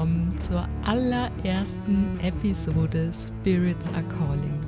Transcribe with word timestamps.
willkommen 0.00 0.34
zur 0.38 0.66
allerersten 0.86 2.18
Episode 2.22 3.10
Spirits 3.12 3.86
Are 3.88 4.02
Calling. 4.04 4.58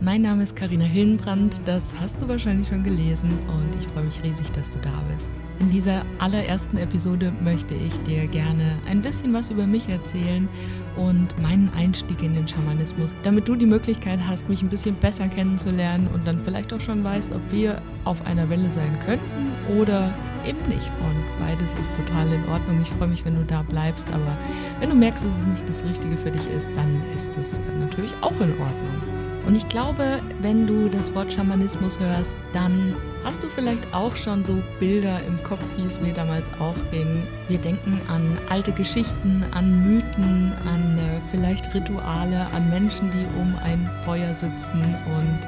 Mein 0.00 0.22
Name 0.22 0.42
ist 0.42 0.56
Karina 0.56 0.84
Hillenbrand, 0.84 1.62
das 1.66 1.94
hast 2.00 2.20
du 2.20 2.26
wahrscheinlich 2.26 2.66
schon 2.66 2.82
gelesen 2.82 3.38
und 3.46 3.72
ich 3.78 3.86
freue 3.86 4.02
mich 4.02 4.20
riesig, 4.24 4.50
dass 4.50 4.70
du 4.70 4.80
da 4.80 4.90
bist. 5.08 5.30
In 5.60 5.70
dieser 5.70 6.04
allerersten 6.18 6.78
Episode 6.78 7.32
möchte 7.44 7.76
ich 7.76 7.96
dir 8.00 8.26
gerne 8.26 8.76
ein 8.88 9.02
bisschen 9.02 9.32
was 9.32 9.50
über 9.50 9.68
mich 9.68 9.88
erzählen 9.88 10.48
und 10.96 11.40
meinen 11.40 11.70
Einstieg 11.74 12.20
in 12.20 12.34
den 12.34 12.48
Schamanismus, 12.48 13.14
damit 13.22 13.46
du 13.46 13.54
die 13.54 13.66
Möglichkeit 13.66 14.18
hast, 14.26 14.48
mich 14.48 14.62
ein 14.62 14.68
bisschen 14.68 14.96
besser 14.96 15.28
kennenzulernen 15.28 16.08
und 16.12 16.26
dann 16.26 16.40
vielleicht 16.40 16.72
auch 16.72 16.80
schon 16.80 17.04
weißt, 17.04 17.32
ob 17.32 17.52
wir 17.52 17.80
auf 18.04 18.26
einer 18.26 18.50
Welle 18.50 18.68
sein 18.68 18.98
könnten 19.06 19.52
oder 19.78 20.12
eben 20.46 20.62
nicht. 20.68 20.90
Und 21.00 21.46
beides 21.46 21.74
ist 21.76 21.92
total 21.94 22.32
in 22.32 22.46
Ordnung. 22.48 22.80
Ich 22.82 22.90
freue 22.90 23.08
mich, 23.08 23.24
wenn 23.24 23.36
du 23.36 23.44
da 23.44 23.62
bleibst, 23.62 24.08
aber 24.12 24.36
wenn 24.80 24.90
du 24.90 24.96
merkst, 24.96 25.24
dass 25.24 25.38
es 25.38 25.46
nicht 25.46 25.68
das 25.68 25.84
Richtige 25.84 26.16
für 26.16 26.30
dich 26.30 26.46
ist, 26.46 26.70
dann 26.76 27.02
ist 27.14 27.36
es 27.36 27.60
natürlich 27.78 28.12
auch 28.20 28.38
in 28.40 28.50
Ordnung. 28.52 29.22
Und 29.46 29.56
ich 29.56 29.68
glaube, 29.68 30.20
wenn 30.40 30.66
du 30.66 30.88
das 30.88 31.14
Wort 31.14 31.32
Schamanismus 31.32 31.98
hörst, 31.98 32.36
dann 32.52 32.94
hast 33.24 33.42
du 33.42 33.48
vielleicht 33.48 33.92
auch 33.92 34.14
schon 34.14 34.44
so 34.44 34.62
Bilder 34.78 35.20
im 35.26 35.42
Kopf, 35.42 35.62
wie 35.76 35.84
es 35.84 36.00
mir 36.00 36.12
damals 36.12 36.50
auch 36.60 36.74
ging. 36.92 37.22
Wir 37.48 37.58
denken 37.58 38.00
an 38.08 38.38
alte 38.48 38.72
Geschichten, 38.72 39.44
an 39.52 39.82
Mythen, 39.84 40.52
an 40.64 40.98
äh, 40.98 41.20
vielleicht 41.30 41.74
Rituale, 41.74 42.46
an 42.54 42.70
Menschen, 42.70 43.10
die 43.10 43.26
um 43.40 43.54
ein 43.64 43.88
Feuer 44.04 44.32
sitzen 44.32 44.80
und 45.06 45.40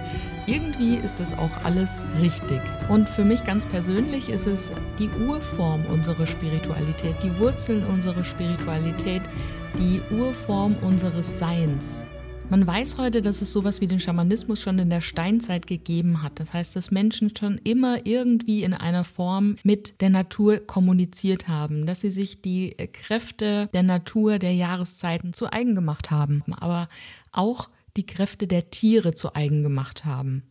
irgendwie 0.46 0.96
ist 0.96 1.20
das 1.20 1.36
auch 1.36 1.64
alles 1.64 2.06
richtig. 2.20 2.60
Und 2.88 3.08
für 3.08 3.24
mich 3.24 3.44
ganz 3.44 3.66
persönlich 3.66 4.28
ist 4.28 4.46
es 4.46 4.72
die 4.98 5.08
Urform 5.26 5.84
unserer 5.86 6.26
Spiritualität, 6.26 7.16
die 7.22 7.38
Wurzeln 7.38 7.84
unserer 7.86 8.24
Spiritualität, 8.24 9.22
die 9.78 10.00
Urform 10.14 10.76
unseres 10.82 11.38
Seins. 11.38 12.04
Man 12.50 12.66
weiß 12.66 12.98
heute, 12.98 13.22
dass 13.22 13.40
es 13.40 13.52
sowas 13.52 13.80
wie 13.80 13.86
den 13.86 14.00
Schamanismus 14.00 14.60
schon 14.60 14.78
in 14.78 14.90
der 14.90 15.00
Steinzeit 15.00 15.66
gegeben 15.66 16.22
hat. 16.22 16.38
Das 16.38 16.52
heißt, 16.52 16.76
dass 16.76 16.90
Menschen 16.90 17.34
schon 17.34 17.58
immer 17.64 18.04
irgendwie 18.04 18.64
in 18.64 18.74
einer 18.74 19.04
Form 19.04 19.56
mit 19.62 20.00
der 20.02 20.10
Natur 20.10 20.58
kommuniziert 20.58 21.48
haben, 21.48 21.86
dass 21.86 22.02
sie 22.02 22.10
sich 22.10 22.42
die 22.42 22.76
Kräfte 22.92 23.70
der 23.72 23.82
Natur, 23.82 24.38
der 24.38 24.54
Jahreszeiten 24.54 25.32
zu 25.32 25.50
eigen 25.50 25.74
gemacht 25.74 26.10
haben, 26.10 26.42
aber 26.50 26.88
auch 27.32 27.70
die 27.96 28.06
Kräfte 28.06 28.46
der 28.46 28.70
Tiere 28.70 29.14
zu 29.14 29.34
eigen 29.34 29.62
gemacht 29.62 30.04
haben. 30.04 30.42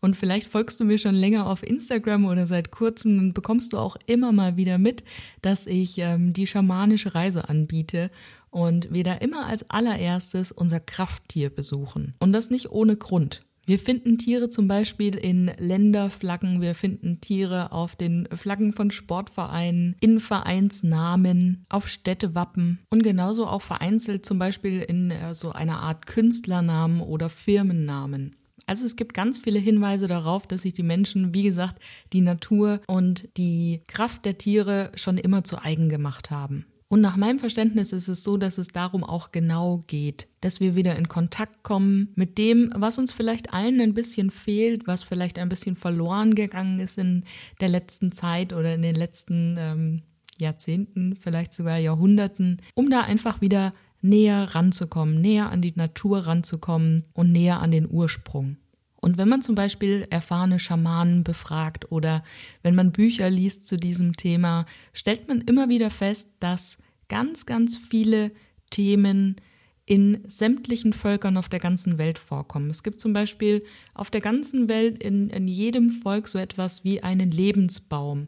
Und 0.00 0.14
vielleicht 0.14 0.48
folgst 0.48 0.78
du 0.78 0.84
mir 0.84 0.98
schon 0.98 1.14
länger 1.14 1.46
auf 1.46 1.62
Instagram 1.62 2.26
oder 2.26 2.46
seit 2.46 2.70
kurzem, 2.70 3.16
dann 3.16 3.32
bekommst 3.32 3.72
du 3.72 3.78
auch 3.78 3.96
immer 4.06 4.30
mal 4.30 4.56
wieder 4.56 4.78
mit, 4.78 5.02
dass 5.42 5.66
ich 5.66 5.98
ähm, 5.98 6.32
die 6.32 6.46
schamanische 6.46 7.14
Reise 7.14 7.48
anbiete 7.48 8.10
und 8.50 8.92
wir 8.92 9.04
da 9.04 9.14
immer 9.14 9.46
als 9.46 9.68
allererstes 9.70 10.52
unser 10.52 10.80
Krafttier 10.80 11.50
besuchen. 11.50 12.14
Und 12.20 12.32
das 12.32 12.50
nicht 12.50 12.70
ohne 12.70 12.96
Grund. 12.96 13.40
Wir 13.68 13.80
finden 13.80 14.16
Tiere 14.16 14.48
zum 14.48 14.68
Beispiel 14.68 15.16
in 15.16 15.50
Länderflaggen, 15.58 16.60
wir 16.60 16.76
finden 16.76 17.20
Tiere 17.20 17.72
auf 17.72 17.96
den 17.96 18.28
Flaggen 18.32 18.72
von 18.72 18.92
Sportvereinen, 18.92 19.96
in 19.98 20.20
Vereinsnamen, 20.20 21.64
auf 21.68 21.88
Städtewappen 21.88 22.78
und 22.90 23.02
genauso 23.02 23.48
auch 23.48 23.62
vereinzelt 23.62 24.24
zum 24.24 24.38
Beispiel 24.38 24.82
in 24.82 25.10
äh, 25.10 25.34
so 25.34 25.50
einer 25.50 25.80
Art 25.80 26.06
Künstlernamen 26.06 27.00
oder 27.00 27.28
Firmennamen. 27.28 28.36
Also 28.66 28.86
es 28.86 28.94
gibt 28.94 29.14
ganz 29.14 29.38
viele 29.38 29.58
Hinweise 29.58 30.06
darauf, 30.06 30.46
dass 30.46 30.62
sich 30.62 30.74
die 30.74 30.84
Menschen, 30.84 31.34
wie 31.34 31.42
gesagt, 31.42 31.82
die 32.12 32.20
Natur 32.20 32.80
und 32.86 33.28
die 33.36 33.82
Kraft 33.88 34.24
der 34.26 34.38
Tiere 34.38 34.92
schon 34.94 35.18
immer 35.18 35.42
zu 35.42 35.60
eigen 35.60 35.88
gemacht 35.88 36.30
haben. 36.30 36.66
Und 36.88 37.00
nach 37.00 37.16
meinem 37.16 37.40
Verständnis 37.40 37.92
ist 37.92 38.06
es 38.06 38.22
so, 38.22 38.36
dass 38.36 38.58
es 38.58 38.68
darum 38.68 39.02
auch 39.02 39.32
genau 39.32 39.80
geht, 39.88 40.28
dass 40.40 40.60
wir 40.60 40.76
wieder 40.76 40.96
in 40.96 41.08
Kontakt 41.08 41.64
kommen 41.64 42.12
mit 42.14 42.38
dem, 42.38 42.72
was 42.76 42.98
uns 42.98 43.10
vielleicht 43.10 43.52
allen 43.52 43.80
ein 43.80 43.94
bisschen 43.94 44.30
fehlt, 44.30 44.86
was 44.86 45.02
vielleicht 45.02 45.38
ein 45.38 45.48
bisschen 45.48 45.74
verloren 45.74 46.34
gegangen 46.34 46.78
ist 46.78 46.96
in 46.98 47.24
der 47.60 47.68
letzten 47.68 48.12
Zeit 48.12 48.52
oder 48.52 48.74
in 48.74 48.82
den 48.82 48.94
letzten 48.94 49.56
ähm, 49.58 50.02
Jahrzehnten, 50.38 51.16
vielleicht 51.16 51.54
sogar 51.54 51.78
Jahrhunderten, 51.78 52.58
um 52.74 52.88
da 52.88 53.00
einfach 53.00 53.40
wieder 53.40 53.72
näher 54.00 54.54
ranzukommen, 54.54 55.20
näher 55.20 55.50
an 55.50 55.62
die 55.62 55.72
Natur 55.74 56.26
ranzukommen 56.26 57.04
und 57.14 57.32
näher 57.32 57.60
an 57.60 57.72
den 57.72 57.90
Ursprung. 57.90 58.58
Und 59.06 59.18
wenn 59.18 59.28
man 59.28 59.40
zum 59.40 59.54
Beispiel 59.54 60.04
erfahrene 60.10 60.58
Schamanen 60.58 61.22
befragt 61.22 61.92
oder 61.92 62.24
wenn 62.64 62.74
man 62.74 62.90
Bücher 62.90 63.30
liest 63.30 63.68
zu 63.68 63.78
diesem 63.78 64.16
Thema, 64.16 64.66
stellt 64.92 65.28
man 65.28 65.42
immer 65.42 65.68
wieder 65.68 65.90
fest, 65.90 66.30
dass 66.40 66.78
ganz, 67.08 67.46
ganz 67.46 67.76
viele 67.76 68.32
Themen 68.68 69.36
in 69.84 70.22
sämtlichen 70.26 70.92
Völkern 70.92 71.36
auf 71.36 71.48
der 71.48 71.60
ganzen 71.60 71.98
Welt 71.98 72.18
vorkommen. 72.18 72.68
Es 72.68 72.82
gibt 72.82 73.00
zum 73.00 73.12
Beispiel 73.12 73.62
auf 73.94 74.10
der 74.10 74.20
ganzen 74.20 74.68
Welt 74.68 75.00
in, 75.00 75.30
in 75.30 75.46
jedem 75.46 75.90
Volk 75.90 76.26
so 76.26 76.40
etwas 76.40 76.82
wie 76.82 77.04
einen 77.04 77.30
Lebensbaum. 77.30 78.26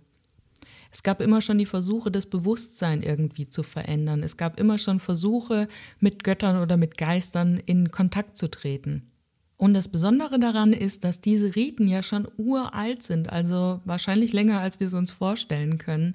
Es 0.93 1.03
gab 1.03 1.21
immer 1.21 1.41
schon 1.41 1.59
die 1.59 1.67
Versuche, 1.67 2.12
das 2.12 2.27
Bewusstsein 2.27 3.03
irgendwie 3.03 3.49
zu 3.49 3.65
verändern. 3.65 4.22
Es 4.22 4.37
gab 4.37 4.61
immer 4.61 4.78
schon 4.78 5.00
Versuche, 5.00 5.67
mit 5.99 6.22
Göttern 6.22 6.62
oder 6.62 6.77
mit 6.77 6.97
Geistern 6.97 7.61
in 7.67 7.91
Kontakt 7.91 8.38
zu 8.38 8.49
treten. 8.49 9.11
Und 9.59 9.75
das 9.75 9.89
Besondere 9.89 10.39
daran 10.39 10.73
ist, 10.73 11.03
dass 11.03 11.21
diese 11.21 11.57
Riten 11.57 11.89
ja 11.89 12.03
schon 12.03 12.29
uralt 12.37 13.03
sind, 13.03 13.31
also 13.31 13.81
wahrscheinlich 13.85 14.33
länger, 14.33 14.61
als 14.61 14.79
wir 14.79 14.87
es 14.87 14.95
uns 14.95 15.11
vorstellen 15.11 15.79
können. 15.79 16.15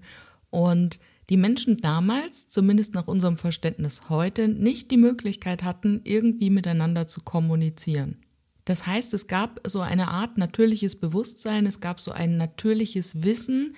Und 0.50 1.00
die 1.30 1.36
Menschen 1.36 1.78
damals, 1.78 2.48
zumindest 2.48 2.96
nach 2.96 3.08
unserem 3.08 3.38
Verständnis 3.38 4.10
heute, 4.10 4.48
nicht 4.48 4.92
die 4.92 4.98
Möglichkeit 4.98 5.64
hatten, 5.64 6.00
irgendwie 6.06 6.50
miteinander 6.50 7.06
zu 7.06 7.22
kommunizieren. 7.22 8.18
Das 8.64 8.88
heißt, 8.88 9.14
es 9.14 9.28
gab 9.28 9.60
so 9.68 9.82
eine 9.82 10.08
Art 10.08 10.38
natürliches 10.38 10.96
Bewusstsein, 10.96 11.66
es 11.66 11.82
gab 11.82 12.00
so 12.00 12.12
ein 12.12 12.38
natürliches 12.38 13.24
Wissen, 13.24 13.76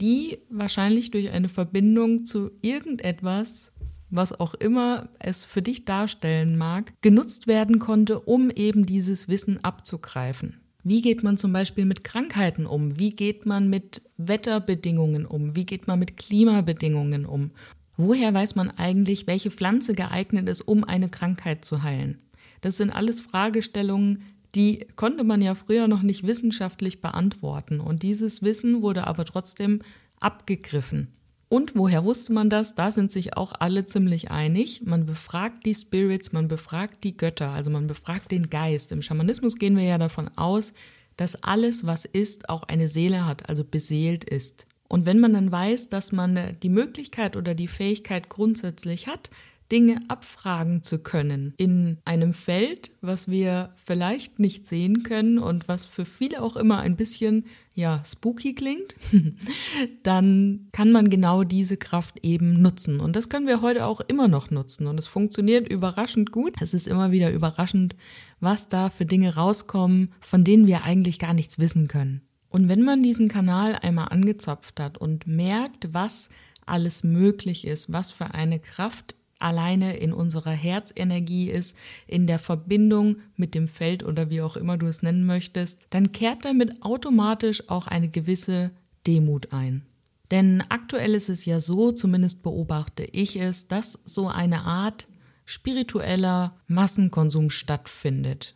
die 0.00 0.38
wahrscheinlich 0.50 1.12
durch 1.12 1.30
eine 1.30 1.48
Verbindung 1.48 2.26
zu 2.26 2.50
irgendetwas 2.62 3.72
was 4.16 4.38
auch 4.38 4.54
immer 4.54 5.08
es 5.18 5.44
für 5.44 5.62
dich 5.62 5.84
darstellen 5.84 6.56
mag, 6.56 6.92
genutzt 7.00 7.46
werden 7.46 7.78
konnte, 7.78 8.20
um 8.20 8.50
eben 8.50 8.86
dieses 8.86 9.28
Wissen 9.28 9.62
abzugreifen. 9.64 10.60
Wie 10.82 11.00
geht 11.00 11.22
man 11.22 11.38
zum 11.38 11.52
Beispiel 11.52 11.86
mit 11.86 12.04
Krankheiten 12.04 12.66
um? 12.66 12.98
Wie 12.98 13.10
geht 13.10 13.46
man 13.46 13.70
mit 13.70 14.02
Wetterbedingungen 14.18 15.24
um? 15.24 15.56
Wie 15.56 15.64
geht 15.64 15.86
man 15.86 15.98
mit 15.98 16.18
Klimabedingungen 16.18 17.24
um? 17.24 17.52
Woher 17.96 18.34
weiß 18.34 18.54
man 18.54 18.70
eigentlich, 18.70 19.26
welche 19.26 19.50
Pflanze 19.50 19.94
geeignet 19.94 20.48
ist, 20.48 20.60
um 20.60 20.84
eine 20.84 21.08
Krankheit 21.08 21.64
zu 21.64 21.82
heilen? 21.82 22.18
Das 22.60 22.76
sind 22.76 22.90
alles 22.90 23.20
Fragestellungen, 23.20 24.24
die 24.54 24.86
konnte 24.94 25.24
man 25.24 25.40
ja 25.40 25.54
früher 25.54 25.88
noch 25.88 26.02
nicht 26.02 26.26
wissenschaftlich 26.26 27.00
beantworten. 27.00 27.80
Und 27.80 28.02
dieses 28.02 28.42
Wissen 28.42 28.82
wurde 28.82 29.06
aber 29.06 29.24
trotzdem 29.24 29.80
abgegriffen. 30.20 31.08
Und 31.54 31.76
woher 31.76 32.04
wusste 32.04 32.32
man 32.32 32.50
das? 32.50 32.74
Da 32.74 32.90
sind 32.90 33.12
sich 33.12 33.36
auch 33.36 33.52
alle 33.56 33.86
ziemlich 33.86 34.32
einig. 34.32 34.82
Man 34.86 35.06
befragt 35.06 35.64
die 35.64 35.74
Spirits, 35.76 36.32
man 36.32 36.48
befragt 36.48 37.04
die 37.04 37.16
Götter, 37.16 37.50
also 37.50 37.70
man 37.70 37.86
befragt 37.86 38.32
den 38.32 38.50
Geist. 38.50 38.90
Im 38.90 39.02
Schamanismus 39.02 39.54
gehen 39.54 39.76
wir 39.76 39.84
ja 39.84 39.96
davon 39.96 40.28
aus, 40.34 40.74
dass 41.16 41.44
alles, 41.44 41.86
was 41.86 42.06
ist, 42.06 42.48
auch 42.48 42.64
eine 42.64 42.88
Seele 42.88 43.24
hat, 43.24 43.48
also 43.48 43.62
beseelt 43.62 44.24
ist. 44.24 44.66
Und 44.88 45.06
wenn 45.06 45.20
man 45.20 45.34
dann 45.34 45.52
weiß, 45.52 45.90
dass 45.90 46.10
man 46.10 46.56
die 46.60 46.68
Möglichkeit 46.68 47.36
oder 47.36 47.54
die 47.54 47.68
Fähigkeit 47.68 48.28
grundsätzlich 48.28 49.06
hat, 49.06 49.30
Dinge 49.72 50.00
abfragen 50.08 50.82
zu 50.82 50.98
können 50.98 51.54
in 51.56 51.98
einem 52.04 52.34
Feld, 52.34 52.92
was 53.00 53.28
wir 53.28 53.72
vielleicht 53.76 54.38
nicht 54.38 54.66
sehen 54.66 55.02
können 55.02 55.38
und 55.38 55.68
was 55.68 55.86
für 55.86 56.04
viele 56.04 56.42
auch 56.42 56.56
immer 56.56 56.80
ein 56.80 56.96
bisschen 56.96 57.46
ja 57.74 58.02
spooky 58.04 58.54
klingt, 58.54 58.94
dann 60.02 60.68
kann 60.72 60.92
man 60.92 61.08
genau 61.10 61.44
diese 61.44 61.76
Kraft 61.76 62.20
eben 62.22 62.60
nutzen 62.60 63.00
und 63.00 63.16
das 63.16 63.28
können 63.28 63.46
wir 63.46 63.62
heute 63.62 63.86
auch 63.86 64.00
immer 64.00 64.28
noch 64.28 64.50
nutzen 64.50 64.86
und 64.86 64.98
es 64.98 65.06
funktioniert 65.06 65.68
überraschend 65.68 66.30
gut. 66.30 66.60
Es 66.60 66.74
ist 66.74 66.86
immer 66.86 67.10
wieder 67.10 67.32
überraschend, 67.32 67.96
was 68.40 68.68
da 68.68 68.90
für 68.90 69.06
Dinge 69.06 69.34
rauskommen, 69.34 70.12
von 70.20 70.44
denen 70.44 70.66
wir 70.66 70.84
eigentlich 70.84 71.18
gar 71.18 71.34
nichts 71.34 71.58
wissen 71.58 71.88
können. 71.88 72.20
Und 72.50 72.68
wenn 72.68 72.82
man 72.82 73.02
diesen 73.02 73.26
Kanal 73.26 73.74
einmal 73.74 74.10
angezapft 74.10 74.78
hat 74.78 74.98
und 74.98 75.26
merkt, 75.26 75.92
was 75.92 76.28
alles 76.66 77.02
möglich 77.02 77.66
ist, 77.66 77.92
was 77.92 78.12
für 78.12 78.32
eine 78.32 78.60
Kraft 78.60 79.16
alleine 79.44 79.96
in 79.96 80.12
unserer 80.12 80.52
Herzenergie 80.52 81.50
ist, 81.50 81.76
in 82.06 82.26
der 82.26 82.38
Verbindung 82.38 83.16
mit 83.36 83.54
dem 83.54 83.68
Feld 83.68 84.02
oder 84.02 84.30
wie 84.30 84.40
auch 84.40 84.56
immer 84.56 84.78
du 84.78 84.86
es 84.86 85.02
nennen 85.02 85.26
möchtest, 85.26 85.88
dann 85.90 86.12
kehrt 86.12 86.44
damit 86.44 86.82
automatisch 86.82 87.68
auch 87.68 87.86
eine 87.86 88.08
gewisse 88.08 88.70
Demut 89.06 89.52
ein. 89.52 89.82
Denn 90.30 90.64
aktuell 90.68 91.14
ist 91.14 91.28
es 91.28 91.44
ja 91.44 91.60
so, 91.60 91.92
zumindest 91.92 92.42
beobachte 92.42 93.04
ich 93.04 93.36
es, 93.36 93.68
dass 93.68 94.00
so 94.04 94.28
eine 94.28 94.62
Art 94.62 95.06
spiritueller 95.44 96.56
Massenkonsum 96.66 97.50
stattfindet. 97.50 98.54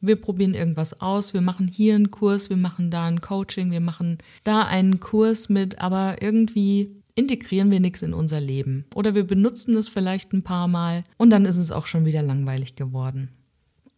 Wir 0.00 0.16
probieren 0.16 0.54
irgendwas 0.54 1.00
aus, 1.00 1.34
wir 1.34 1.40
machen 1.42 1.68
hier 1.68 1.94
einen 1.94 2.10
Kurs, 2.10 2.48
wir 2.48 2.56
machen 2.56 2.90
da 2.90 3.06
ein 3.06 3.20
Coaching, 3.20 3.70
wir 3.70 3.80
machen 3.80 4.18
da 4.44 4.62
einen 4.62 5.00
Kurs 5.00 5.48
mit, 5.48 5.78
aber 5.78 6.22
irgendwie 6.22 7.02
integrieren 7.16 7.72
wir 7.72 7.80
nichts 7.80 8.02
in 8.02 8.14
unser 8.14 8.40
Leben. 8.40 8.84
Oder 8.94 9.16
wir 9.16 9.24
benutzen 9.24 9.74
es 9.74 9.88
vielleicht 9.88 10.32
ein 10.32 10.44
paar 10.44 10.68
Mal 10.68 11.02
und 11.16 11.30
dann 11.30 11.44
ist 11.44 11.56
es 11.56 11.72
auch 11.72 11.86
schon 11.86 12.04
wieder 12.04 12.22
langweilig 12.22 12.76
geworden. 12.76 13.30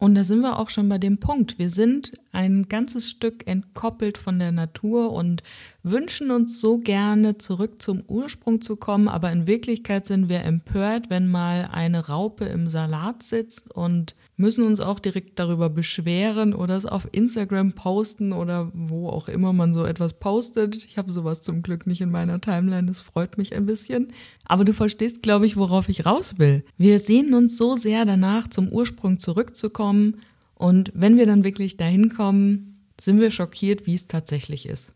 Und 0.01 0.15
da 0.15 0.23
sind 0.23 0.41
wir 0.41 0.61
auch 0.61 0.71
schon 0.71 0.89
bei 0.89 0.99
dem 0.99 1.19
Punkt. 1.19 1.59
Wir 1.59 1.71
sind 1.71 2.13
ein 2.31 2.69
ganzes 2.69 3.11
Stück 3.11 3.49
entkoppelt 3.49 4.17
von 4.17 4.39
der 4.39 4.53
Natur 4.53 5.13
und 5.13 5.43
wünschen 5.83 6.31
uns 6.31 6.61
so 6.61 6.79
gerne 6.79 7.39
zurück 7.39 7.83
zum 7.83 8.05
Ursprung 8.07 8.61
zu 8.61 8.77
kommen, 8.77 9.09
aber 9.09 9.33
in 9.33 9.49
Wirklichkeit 9.49 10.07
sind 10.07 10.29
wir 10.29 10.45
empört, 10.45 11.11
wenn 11.11 11.27
mal 11.27 11.69
eine 11.73 12.07
Raupe 12.07 12.45
im 12.45 12.69
Salat 12.69 13.25
sitzt 13.25 13.75
und 13.75 14.15
müssen 14.39 14.65
uns 14.65 14.81
auch 14.81 15.01
direkt 15.01 15.39
darüber 15.39 15.69
beschweren 15.69 16.55
oder 16.55 16.77
es 16.77 16.87
auf 16.87 17.09
Instagram 17.13 17.73
posten 17.73 18.33
oder 18.33 18.71
wo 18.73 19.09
auch 19.09 19.29
immer 19.29 19.53
man 19.53 19.75
so 19.75 19.85
etwas 19.85 20.15
postet. 20.15 20.77
Ich 20.77 20.97
habe 20.97 21.13
sowas 21.13 21.43
zum 21.43 21.63
Glück 21.63 21.87
nicht 21.87 22.01
in 22.01 22.11
meiner 22.11 22.41
Timeline, 22.41 22.87
das 22.87 23.01
freut 23.01 23.37
mich 23.37 23.55
ein 23.55 23.67
bisschen. 23.67 24.09
Aber 24.47 24.65
du 24.65 24.73
verstehst, 24.73 25.23
glaube 25.23 25.47
ich, 25.47 25.57
worauf 25.57 25.89
ich 25.89 26.07
raus 26.07 26.39
will. 26.39 26.65
Wir 26.79 27.01
sehnen 27.01 27.35
uns 27.35 27.59
so 27.59 27.77
sehr 27.77 28.05
danach, 28.05 28.49
zum 28.49 28.69
Ursprung 28.69 29.19
zurückzukommen 29.19 30.17
und 30.55 30.93
wenn 30.95 31.17
wir 31.17 31.27
dann 31.27 31.45
wirklich 31.45 31.77
dahin 31.77 32.09
kommen, 32.09 32.79
sind 33.01 33.21
wir 33.21 33.31
schockiert, 33.31 33.87
wie 33.87 33.95
es 33.95 34.07
tatsächlich 34.07 34.67
ist. 34.67 34.95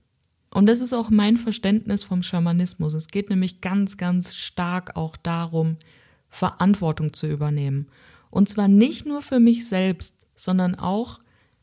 Und 0.55 0.67
das 0.67 0.81
ist 0.81 0.93
auch 0.93 1.11
mein 1.11 1.37
Verständnis 1.37 2.05
vom 2.05 2.23
Schamanismus. 2.23 2.95
Es 2.95 3.09
geht 3.09 3.31
nämlich 3.31 3.61
ganz, 3.61 3.97
ganz 3.97 4.35
stark 4.35 4.97
auch 4.97 5.17
darum, 5.17 5.79
Verantwortung 6.29 7.13
zu 7.13 7.27
übernehmen. 7.27 7.89
Und 8.33 8.49
zwar 8.49 8.67
nicht 8.67 9.05
nur 9.05 9.21
für 9.21 9.41
mich 9.41 9.69
selbst, 9.69 10.27
sondern 10.35 10.75
auch 10.75 11.21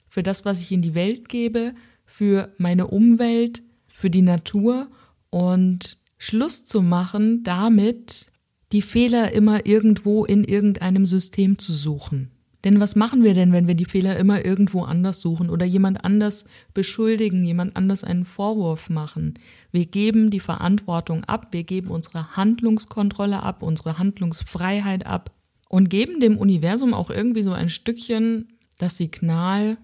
für 0.07 0.21
das, 0.21 0.45
was 0.45 0.62
ich 0.62 0.71
in 0.71 0.83
die 0.83 0.94
Welt 0.94 1.27
gebe, 1.27 1.74
für 2.06 2.54
meine 2.60 2.88
Umwelt, 2.88 3.63
für 3.88 4.12
die 4.12 4.21
Natur 4.21 4.88
und 5.31 5.98
Schluss 6.19 6.66
zu 6.66 6.83
machen, 6.83 7.44
damit 7.44 8.27
die 8.71 8.83
Fehler 8.83 9.31
immer 9.31 9.66
irgendwo 9.66 10.25
in 10.25 10.44
irgendeinem 10.44 11.07
System 11.07 11.57
zu 11.57 11.74
suchen. 11.74 12.30
Denn 12.63 12.80
was 12.80 12.95
machen 12.95 13.24
wir 13.24 13.33
denn, 13.33 13.51
wenn 13.51 13.68
wir 13.68 13.74
die 13.74 13.86
Fehler 13.86 14.18
immer 14.18 14.45
irgendwo 14.45 14.83
anders 14.83 15.22
suchen 15.22 15.50
oder 15.50 15.65
jemand 15.65 16.06
anders 16.06 16.45
beschuldigen, 16.75 17.44
jemand 17.44 17.75
anders 17.77 18.04
einen 18.04 18.25
Vorwurf 18.25 18.92
machen? 18.92 19.39
Wir 19.72 19.88
geben 19.88 20.30
die 20.30 20.39
Verantwortung 20.39 21.24
ab, 21.24 21.48
wir 21.50 21.63
geben 21.63 21.88
unsere 21.88 22.36
Handlungskontrolle 22.36 23.42
ab, 23.42 23.63
unsere 23.63 23.98
Handlungsfreiheit 23.98 25.07
ab 25.07 25.31
und 25.69 25.89
geben 25.89 26.19
dem 26.19 26.38
Universum 26.38 26.94
auch 26.94 27.10
irgendwie 27.10 27.44
so 27.44 27.54
ein 27.54 27.69
Stückchen 27.69 28.50
das 28.77 28.98
Signal, 28.98 29.77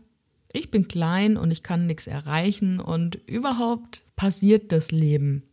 ich 0.52 0.72
bin 0.72 0.88
klein 0.88 1.38
und 1.38 1.52
ich 1.52 1.64
kann 1.64 1.86
nichts 1.86 2.08
erreichen 2.08 2.80
und 2.80 3.16
überhaupt 3.28 4.04
passiert 4.16 4.72
das 4.72 4.92
Leben. 4.92 5.44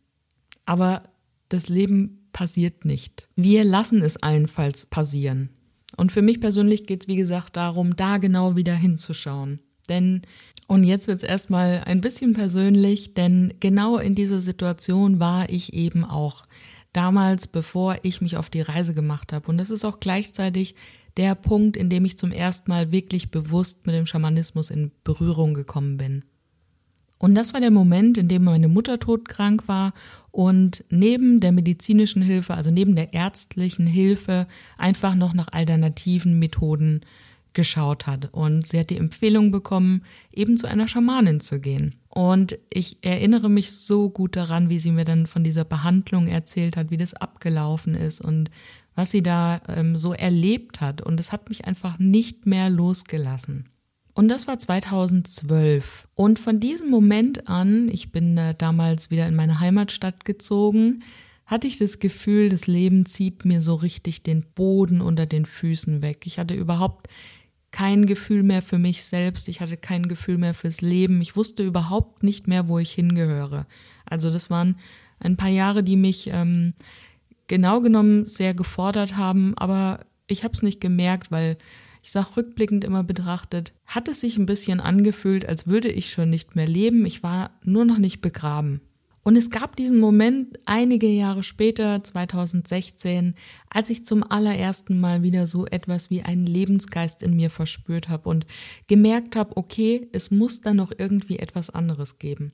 Aber 0.65 1.05
das 1.49 1.69
Leben 1.69 2.29
passiert 2.33 2.85
nicht. 2.85 3.29
Wir 3.37 3.65
lassen 3.65 4.01
es 4.01 4.17
allenfalls 4.17 4.87
passieren. 4.87 5.51
Und 5.97 6.13
für 6.13 6.23
mich 6.23 6.41
persönlich 6.41 6.87
geht 6.87 7.03
es, 7.03 7.09
wie 7.09 7.17
gesagt, 7.17 7.57
darum, 7.57 7.97
da 7.97 8.19
genau 8.19 8.57
wieder 8.57 8.75
hinzuschauen. 8.75 9.61
Denn, 9.89 10.23
und 10.69 10.85
jetzt 10.85 11.09
wird 11.09 11.23
es 11.23 11.29
erstmal 11.29 11.83
ein 11.85 12.01
bisschen 12.01 12.33
persönlich, 12.33 13.15
denn 13.15 13.55
genau 13.61 13.99
in 13.99 14.15
dieser 14.15 14.41
Situation 14.41 15.21
war 15.21 15.51
ich 15.51 15.75
eben 15.75 16.05
auch 16.05 16.45
damals, 16.93 17.47
bevor 17.47 17.97
ich 18.03 18.21
mich 18.21 18.37
auf 18.37 18.51
die 18.51 18.61
Reise 18.61 18.95
gemacht 18.95 19.33
habe. 19.33 19.49
Und 19.49 19.59
das 19.59 19.71
ist 19.71 19.85
auch 19.85 20.01
gleichzeitig 20.01 20.75
der 21.17 21.35
Punkt, 21.35 21.77
in 21.77 21.89
dem 21.89 22.05
ich 22.05 22.19
zum 22.19 22.33
ersten 22.33 22.71
Mal 22.71 22.93
wirklich 22.93 23.31
bewusst 23.31 23.87
mit 23.87 23.95
dem 23.95 24.07
Schamanismus 24.07 24.71
in 24.71 24.93
Berührung 25.05 25.55
gekommen 25.55 25.97
bin. 25.97 26.25
Und 27.19 27.37
das 27.37 27.55
war 27.55 27.61
der 27.61 27.71
Moment, 27.71 28.19
in 28.19 28.27
dem 28.27 28.43
meine 28.43 28.67
Mutter 28.67 28.99
todkrank 28.99 29.69
war 29.69 29.95
und 30.33 30.85
neben 30.91 31.39
der 31.39 31.53
medizinischen 31.53 32.21
Hilfe, 32.21 32.55
also 32.55 32.73
neben 32.73 32.97
der 32.97 33.13
ärztlichen 33.13 33.87
Hilfe, 33.87 34.49
einfach 34.77 35.15
noch 35.15 35.33
nach 35.33 35.47
alternativen 35.53 36.41
Methoden 36.41 37.03
geschaut 37.53 38.09
hat. 38.09 38.31
Und 38.33 38.67
sie 38.67 38.81
hat 38.81 38.91
die 38.91 38.97
Empfehlung 38.97 39.53
bekommen, 39.53 40.03
eben 40.33 40.57
zu 40.57 40.67
einer 40.67 40.89
Schamanin 40.89 41.39
zu 41.39 41.61
gehen. 41.61 41.95
Und 42.15 42.59
ich 42.69 42.99
erinnere 43.01 43.49
mich 43.49 43.73
so 43.73 44.11
gut 44.11 44.37
daran, 44.37 44.69
wie 44.69 44.79
sie 44.79 44.91
mir 44.91 45.07
dann 45.07 45.27
von 45.27 45.45
dieser 45.45 45.65
Behandlung 45.65 46.27
erzählt 46.27 46.77
hat, 46.77 46.91
wie 46.91 46.99
das 46.99 47.15
abgelaufen 47.15 47.95
ist 47.95 48.21
und 48.21 48.51
was 48.95 49.11
sie 49.11 49.23
da 49.23 49.63
ähm, 49.67 49.97
so 49.97 50.13
erlebt 50.13 50.83
hat. 50.83 51.01
Und 51.01 51.19
es 51.19 51.33
hat 51.33 51.49
mich 51.49 51.65
einfach 51.65 51.99
nicht 51.99 52.45
mehr 52.45 52.69
losgelassen. 52.69 53.71
Und 54.13 54.29
das 54.29 54.47
war 54.47 54.59
2012. 54.59 56.07
Und 56.15 56.39
von 56.39 56.61
diesem 56.61 56.91
Moment 56.91 57.49
an, 57.49 57.89
ich 57.89 58.13
bin 58.13 58.37
äh, 58.37 58.55
damals 58.55 59.11
wieder 59.11 59.27
in 59.27 59.35
meine 59.35 59.61
Heimatstadt 59.61 60.27
gezogen, 60.27 61.03
hatte 61.47 61.67
ich 61.67 61.79
das 61.79 61.99
Gefühl, 61.99 62.51
das 62.51 62.67
Leben 62.67 63.07
zieht 63.07 63.47
mir 63.47 63.63
so 63.63 63.75
richtig 63.75 64.23
den 64.23 64.45
Boden 64.55 65.01
unter 65.01 65.25
den 65.25 65.47
Füßen 65.47 66.03
weg. 66.03 66.27
Ich 66.27 66.39
hatte 66.39 66.53
überhaupt 66.53 67.09
kein 67.73 68.07
Gefühl 68.07 68.43
mehr 68.43 68.63
für 68.63 68.79
mich 68.79 69.03
selbst, 69.03 69.49
ich 69.49 69.61
hatte 69.61 69.77
kein 69.77 70.07
Gefühl 70.07 70.39
mehr 70.39 70.55
fürs 70.55 70.81
Leben, 70.81 71.21
ich 71.21 71.37
wusste 71.37 71.65
überhaupt 71.65 72.23
nicht 72.23 72.47
mehr, 72.47 72.69
wo 72.69 72.79
ich 72.79 72.93
hingehöre. 72.93 73.67
Also 74.05 74.31
das 74.31 74.51
waren 74.51 74.77
ein 75.19 75.37
paar 75.37 75.49
Jahre, 75.49 75.83
die 75.83 75.97
mich 75.97 76.29
ähm, 76.31 76.75
genau 77.49 77.81
genommen 77.81 78.27
sehr 78.27 78.55
gefordert 78.55 79.17
haben, 79.17 79.57
aber 79.57 80.01
ich 80.27 80.45
habe 80.45 80.55
es 80.55 80.63
nicht 80.63 80.81
gemerkt, 80.81 81.31
weil 81.31 81.57
ich 82.03 82.11
sage 82.11 82.37
rückblickend 82.37 82.85
immer 82.85 83.05
betrachtet, 83.05 83.73
hat 83.87 84.09
es 84.09 84.21
sich 84.21 84.37
ein 84.37 84.47
bisschen 84.47 84.81
angefühlt, 84.81 85.49
als 85.49 85.67
würde 85.67 85.89
ich 85.89 86.11
schon 86.11 86.31
nicht 86.31 86.57
mehr 86.57 86.67
leben, 86.67 87.07
ich 87.07 87.23
war 87.23 87.59
nur 87.65 87.85
noch 87.85 87.99
nicht 87.99 88.21
begraben. 88.21 88.81
Und 89.25 89.37
es 89.37 89.51
gab 89.51 89.77
diesen 89.77 90.01
Moment 90.01 90.59
einige 90.65 91.07
Jahre 91.07 91.45
später, 91.45 92.03
2016, 92.03 93.35
als 93.71 93.89
ich 93.91 94.05
zum 94.05 94.25
allerersten 94.29 94.99
Mal 94.99 95.23
wieder 95.23 95.47
so 95.47 95.65
etwas 95.67 96.11
wie 96.11 96.23
einen 96.23 96.47
Lebensgeist 96.47 97.23
in 97.23 97.37
mir 97.37 97.49
verspürt 97.49 98.09
habe 98.09 98.29
und 98.29 98.47
gemerkt 98.89 99.37
habe, 99.37 99.57
okay, 99.57 100.09
es 100.13 100.33
muss 100.33 100.61
da 100.61 100.75
noch 100.75 100.91
irgendwie 100.97 101.39
etwas 101.39 101.71
anderes 101.71 102.19
geben. 102.19 102.53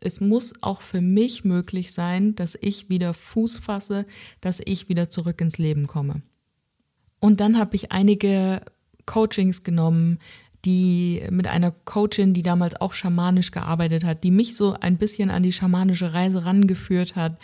Es 0.00 0.20
muss 0.20 0.54
auch 0.62 0.82
für 0.82 1.00
mich 1.00 1.44
möglich 1.44 1.92
sein, 1.92 2.36
dass 2.36 2.56
ich 2.60 2.88
wieder 2.90 3.12
Fuß 3.12 3.58
fasse, 3.58 4.06
dass 4.40 4.60
ich 4.64 4.88
wieder 4.88 5.08
zurück 5.08 5.40
ins 5.40 5.58
Leben 5.58 5.86
komme. 5.88 6.22
Und 7.18 7.40
dann 7.40 7.58
habe 7.58 7.74
ich 7.74 7.90
einige 7.90 8.60
Coachings 9.06 9.64
genommen, 9.64 10.18
die 10.64 11.22
mit 11.30 11.46
einer 11.46 11.70
Coachin, 11.70 12.32
die 12.32 12.42
damals 12.42 12.80
auch 12.80 12.92
schamanisch 12.92 13.50
gearbeitet 13.50 14.04
hat, 14.04 14.24
die 14.24 14.30
mich 14.30 14.56
so 14.56 14.76
ein 14.80 14.96
bisschen 14.96 15.30
an 15.30 15.42
die 15.42 15.52
schamanische 15.52 16.14
Reise 16.14 16.44
rangeführt 16.44 17.16
hat. 17.16 17.38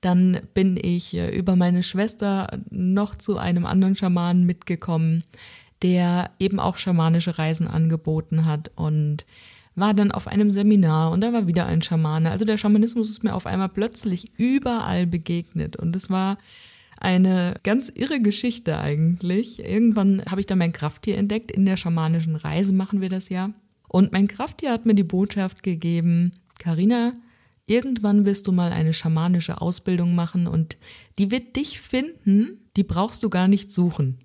Dann 0.00 0.40
bin 0.52 0.78
ich 0.80 1.14
äh, 1.14 1.36
über 1.36 1.56
meine 1.56 1.82
Schwester 1.82 2.58
noch 2.70 3.16
zu 3.16 3.38
einem 3.38 3.64
anderen 3.64 3.96
Schamanen 3.96 4.44
mitgekommen, 4.44 5.24
der 5.82 6.30
eben 6.38 6.60
auch 6.60 6.76
schamanische 6.76 7.38
Reisen 7.38 7.68
angeboten 7.68 8.44
hat 8.44 8.70
und 8.74 9.24
war 9.76 9.92
dann 9.92 10.12
auf 10.12 10.28
einem 10.28 10.50
Seminar 10.50 11.10
und 11.10 11.20
da 11.20 11.32
war 11.32 11.46
wieder 11.46 11.66
ein 11.66 11.82
Schamane. 11.82 12.30
Also 12.30 12.44
der 12.44 12.58
Schamanismus 12.58 13.10
ist 13.10 13.24
mir 13.24 13.34
auf 13.34 13.46
einmal 13.46 13.68
plötzlich 13.68 14.38
überall 14.38 15.06
begegnet 15.06 15.76
und 15.76 15.96
es 15.96 16.10
war 16.10 16.38
eine 17.04 17.56
ganz 17.62 17.92
irre 17.94 18.20
Geschichte 18.20 18.78
eigentlich. 18.78 19.62
Irgendwann 19.62 20.22
habe 20.24 20.40
ich 20.40 20.46
da 20.46 20.56
mein 20.56 20.72
Krafttier 20.72 21.18
entdeckt. 21.18 21.50
In 21.50 21.66
der 21.66 21.76
schamanischen 21.76 22.34
Reise 22.34 22.72
machen 22.72 23.02
wir 23.02 23.10
das 23.10 23.28
ja. 23.28 23.50
Und 23.88 24.12
mein 24.12 24.26
Krafttier 24.26 24.72
hat 24.72 24.86
mir 24.86 24.94
die 24.94 25.04
Botschaft 25.04 25.62
gegeben, 25.62 26.32
Karina, 26.58 27.12
irgendwann 27.66 28.24
wirst 28.24 28.46
du 28.46 28.52
mal 28.52 28.72
eine 28.72 28.94
schamanische 28.94 29.60
Ausbildung 29.60 30.14
machen 30.14 30.46
und 30.46 30.78
die 31.18 31.30
wird 31.30 31.56
dich 31.56 31.78
finden, 31.78 32.66
die 32.78 32.84
brauchst 32.84 33.22
du 33.22 33.28
gar 33.28 33.48
nicht 33.48 33.70
suchen. 33.70 34.20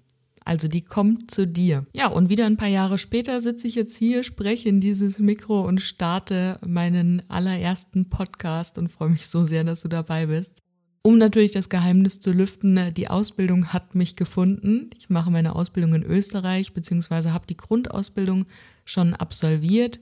Also 0.45 0.69
die 0.69 0.81
kommt 0.81 1.29
zu 1.29 1.45
dir. 1.45 1.85
Ja, 1.91 2.07
und 2.07 2.29
wieder 2.29 2.45
ein 2.45 2.57
paar 2.57 2.69
Jahre 2.69 2.97
später 2.97 3.41
sitze 3.41 3.67
ich 3.67 3.75
jetzt 3.75 3.97
hier, 3.97 4.23
spreche 4.23 4.69
in 4.69 4.79
dieses 4.79 5.19
Mikro 5.19 5.67
und 5.67 5.81
starte 5.81 6.57
meinen 6.65 7.23
allerersten 7.29 8.09
Podcast 8.09 8.77
und 8.77 8.87
freue 8.87 9.09
mich 9.09 9.27
so 9.27 9.43
sehr, 9.43 9.65
dass 9.65 9.81
du 9.81 9.89
dabei 9.89 10.27
bist. 10.27 10.63
Um 11.01 11.17
natürlich 11.17 11.51
das 11.51 11.69
Geheimnis 11.69 12.19
zu 12.19 12.31
lüften, 12.31 12.73
ne, 12.73 12.91
die 12.91 13.07
Ausbildung 13.07 13.67
hat 13.67 13.95
mich 13.95 14.15
gefunden. 14.15 14.89
Ich 14.97 15.09
mache 15.09 15.31
meine 15.31 15.55
Ausbildung 15.55 15.95
in 15.95 16.03
Österreich, 16.03 16.73
beziehungsweise 16.73 17.33
habe 17.33 17.47
die 17.47 17.57
Grundausbildung 17.57 18.45
schon 18.83 19.13
absolviert. 19.13 20.01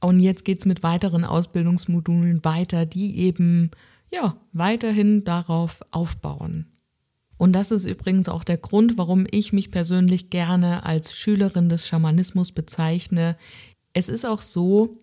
Und 0.00 0.20
jetzt 0.20 0.44
geht's 0.44 0.64
mit 0.64 0.82
weiteren 0.82 1.24
Ausbildungsmodulen 1.24 2.44
weiter, 2.44 2.86
die 2.86 3.18
eben 3.18 3.70
ja 4.10 4.36
weiterhin 4.52 5.24
darauf 5.24 5.82
aufbauen. 5.90 6.66
Und 7.36 7.52
das 7.52 7.70
ist 7.70 7.84
übrigens 7.84 8.28
auch 8.28 8.42
der 8.42 8.56
Grund, 8.56 8.98
warum 8.98 9.26
ich 9.30 9.52
mich 9.52 9.70
persönlich 9.70 10.30
gerne 10.30 10.84
als 10.84 11.16
Schülerin 11.16 11.68
des 11.68 11.86
Schamanismus 11.86 12.52
bezeichne. 12.52 13.36
Es 13.92 14.08
ist 14.08 14.24
auch 14.24 14.42
so, 14.42 14.98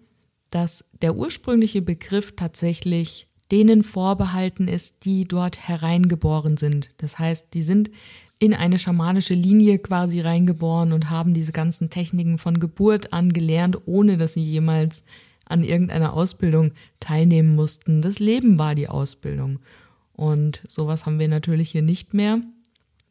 dass 0.50 0.86
der 1.02 1.16
ursprüngliche 1.16 1.82
Begriff 1.82 2.36
tatsächlich 2.36 3.28
denen 3.52 3.84
vorbehalten 3.84 4.68
ist, 4.68 5.06
die 5.06 5.26
dort 5.26 5.68
hereingeboren 5.68 6.58
sind. 6.58 6.90
Das 6.98 7.20
heißt, 7.20 7.54
die 7.54 7.62
sind 7.62 7.92
in 8.40 8.54
eine 8.54 8.78
schamanische 8.78 9.34
Linie 9.34 9.80
quasi 9.80 10.20
reingeboren 10.20 10.92
und 10.92 11.10
haben 11.10 11.34
diese 11.34 11.52
ganzen 11.52 11.90
Techniken 11.90 12.38
von 12.38 12.60
Geburt 12.60 13.14
an 13.14 13.32
gelernt, 13.32 13.78
ohne 13.86 14.18
dass 14.18 14.34
sie 14.34 14.44
jemals 14.44 15.04
an 15.46 15.64
irgendeiner 15.64 16.14
Ausbildung 16.14 16.72
teilnehmen 17.00 17.56
mussten. 17.56 18.02
Das 18.02 18.20
Leben 18.20 18.58
war 18.58 18.76
die 18.76 18.90
Ausbildung. 18.90 19.60
Und 20.14 20.64
sowas 20.68 21.06
haben 21.06 21.20
wir 21.20 21.28
natürlich 21.28 21.70
hier 21.70 21.82
nicht 21.82 22.14
mehr. 22.14 22.42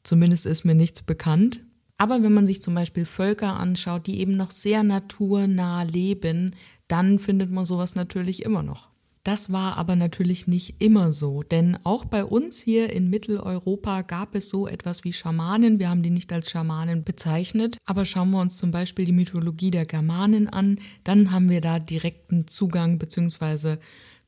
Zumindest 0.02 0.46
ist 0.46 0.64
mir 0.64 0.74
nichts 0.74 1.02
bekannt. 1.02 1.60
Aber 1.96 2.22
wenn 2.22 2.34
man 2.34 2.46
sich 2.46 2.60
zum 2.60 2.74
Beispiel 2.74 3.04
Völker 3.04 3.54
anschaut, 3.54 4.06
die 4.06 4.18
eben 4.18 4.36
noch 4.36 4.50
sehr 4.50 4.82
naturnah 4.82 5.84
leben, 5.84 6.56
dann 6.88 7.18
findet 7.18 7.50
man 7.50 7.64
sowas 7.64 7.94
natürlich 7.94 8.42
immer 8.42 8.62
noch. 8.62 8.88
Das 9.24 9.50
war 9.50 9.78
aber 9.78 9.96
natürlich 9.96 10.46
nicht 10.46 10.82
immer 10.82 11.10
so, 11.10 11.42
denn 11.42 11.78
auch 11.82 12.04
bei 12.04 12.26
uns 12.26 12.60
hier 12.60 12.92
in 12.92 13.08
Mitteleuropa 13.08 14.02
gab 14.02 14.34
es 14.34 14.50
so 14.50 14.68
etwas 14.68 15.02
wie 15.02 15.14
Schamanen. 15.14 15.78
Wir 15.78 15.88
haben 15.88 16.02
die 16.02 16.10
nicht 16.10 16.30
als 16.30 16.50
Schamanen 16.50 17.04
bezeichnet, 17.04 17.78
aber 17.86 18.04
schauen 18.04 18.30
wir 18.32 18.40
uns 18.42 18.58
zum 18.58 18.70
Beispiel 18.70 19.06
die 19.06 19.12
Mythologie 19.12 19.70
der 19.70 19.86
Germanen 19.86 20.50
an, 20.50 20.78
dann 21.04 21.30
haben 21.30 21.48
wir 21.48 21.62
da 21.62 21.78
direkten 21.78 22.46
Zugang 22.48 22.98
bzw. 22.98 23.78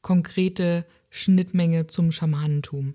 konkrete 0.01 0.87
Schnittmenge 1.11 1.87
zum 1.87 2.11
Schamanentum. 2.11 2.95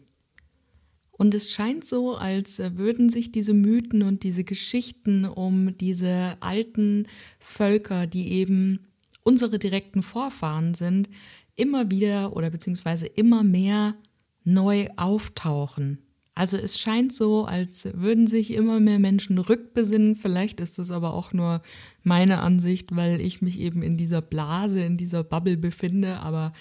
Und 1.11 1.35
es 1.35 1.51
scheint 1.51 1.85
so, 1.85 2.15
als 2.15 2.57
würden 2.57 3.09
sich 3.09 3.31
diese 3.31 3.53
Mythen 3.53 4.01
und 4.01 4.23
diese 4.23 4.43
Geschichten 4.43 5.25
um 5.25 5.77
diese 5.77 6.37
alten 6.39 7.07
Völker, 7.37 8.07
die 8.07 8.31
eben 8.31 8.79
unsere 9.21 9.59
direkten 9.59 10.01
Vorfahren 10.01 10.73
sind, 10.73 11.09
immer 11.55 11.91
wieder 11.91 12.35
oder 12.35 12.49
beziehungsweise 12.49 13.07
immer 13.07 13.43
mehr 13.43 13.95
neu 14.43 14.87
auftauchen. 14.97 15.99
Also 16.33 16.57
es 16.57 16.79
scheint 16.79 17.13
so, 17.13 17.45
als 17.45 17.89
würden 17.93 18.25
sich 18.25 18.53
immer 18.53 18.79
mehr 18.79 18.99
Menschen 18.99 19.37
rückbesinnen. 19.37 20.15
Vielleicht 20.15 20.59
ist 20.59 20.79
es 20.79 20.89
aber 20.89 21.13
auch 21.13 21.33
nur 21.33 21.61
meine 22.03 22.39
Ansicht, 22.39 22.95
weil 22.95 23.19
ich 23.19 23.41
mich 23.41 23.59
eben 23.59 23.83
in 23.83 23.97
dieser 23.97 24.21
Blase, 24.21 24.81
in 24.81 24.97
dieser 24.97 25.23
Bubble 25.23 25.57
befinde. 25.57 26.19
Aber 26.21 26.53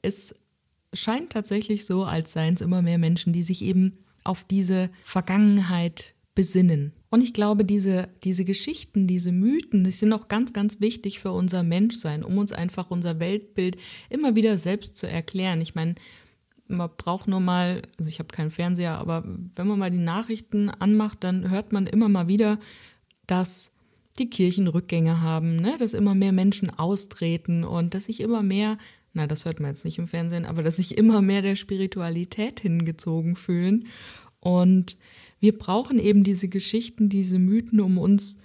es 0.00 0.34
scheint 0.92 1.30
tatsächlich 1.30 1.84
so, 1.84 2.04
als 2.04 2.32
seien 2.32 2.54
es 2.54 2.60
immer 2.60 2.82
mehr 2.82 2.98
Menschen, 2.98 3.32
die 3.32 3.42
sich 3.42 3.62
eben 3.62 3.98
auf 4.22 4.44
diese 4.44 4.90
Vergangenheit 5.02 6.14
besinnen. 6.34 6.92
Und 7.08 7.22
ich 7.22 7.32
glaube, 7.32 7.64
diese, 7.64 8.08
diese 8.24 8.44
Geschichten, 8.44 9.06
diese 9.06 9.32
Mythen, 9.32 9.84
die 9.84 9.90
sind 9.90 10.12
auch 10.12 10.28
ganz, 10.28 10.52
ganz 10.52 10.80
wichtig 10.80 11.20
für 11.20 11.32
unser 11.32 11.62
Menschsein, 11.62 12.24
um 12.24 12.36
uns 12.38 12.52
einfach 12.52 12.90
unser 12.90 13.20
Weltbild 13.20 13.76
immer 14.10 14.34
wieder 14.34 14.56
selbst 14.56 14.96
zu 14.96 15.08
erklären. 15.08 15.60
Ich 15.60 15.74
meine, 15.74 15.94
man 16.68 16.90
braucht 16.96 17.28
nur 17.28 17.40
mal, 17.40 17.82
also 17.98 18.08
ich 18.08 18.18
habe 18.18 18.28
keinen 18.28 18.50
Fernseher, 18.50 18.98
aber 18.98 19.24
wenn 19.54 19.68
man 19.68 19.78
mal 19.78 19.90
die 19.90 19.98
Nachrichten 19.98 20.68
anmacht, 20.68 21.22
dann 21.22 21.50
hört 21.50 21.72
man 21.72 21.86
immer 21.86 22.08
mal 22.08 22.28
wieder, 22.28 22.58
dass 23.26 23.72
die 24.18 24.30
Kirchen 24.30 24.66
Rückgänge 24.66 25.20
haben, 25.20 25.56
ne? 25.56 25.76
dass 25.78 25.94
immer 25.94 26.14
mehr 26.14 26.32
Menschen 26.32 26.70
austreten 26.70 27.64
und 27.64 27.94
dass 27.94 28.06
sich 28.06 28.20
immer 28.20 28.42
mehr, 28.42 28.78
na, 29.12 29.26
das 29.26 29.44
hört 29.44 29.60
man 29.60 29.70
jetzt 29.70 29.84
nicht 29.84 29.98
im 29.98 30.08
Fernsehen, 30.08 30.46
aber 30.46 30.62
dass 30.62 30.76
sich 30.76 30.96
immer 30.98 31.22
mehr 31.22 31.42
der 31.42 31.54
Spiritualität 31.54 32.60
hingezogen 32.60 33.36
fühlen. 33.36 33.86
Und 34.40 34.96
wir 35.40 35.56
brauchen 35.56 35.98
eben 35.98 36.24
diese 36.24 36.48
Geschichten, 36.48 37.08
diese 37.08 37.38
Mythen, 37.38 37.80
um 37.80 37.98
uns 37.98 38.38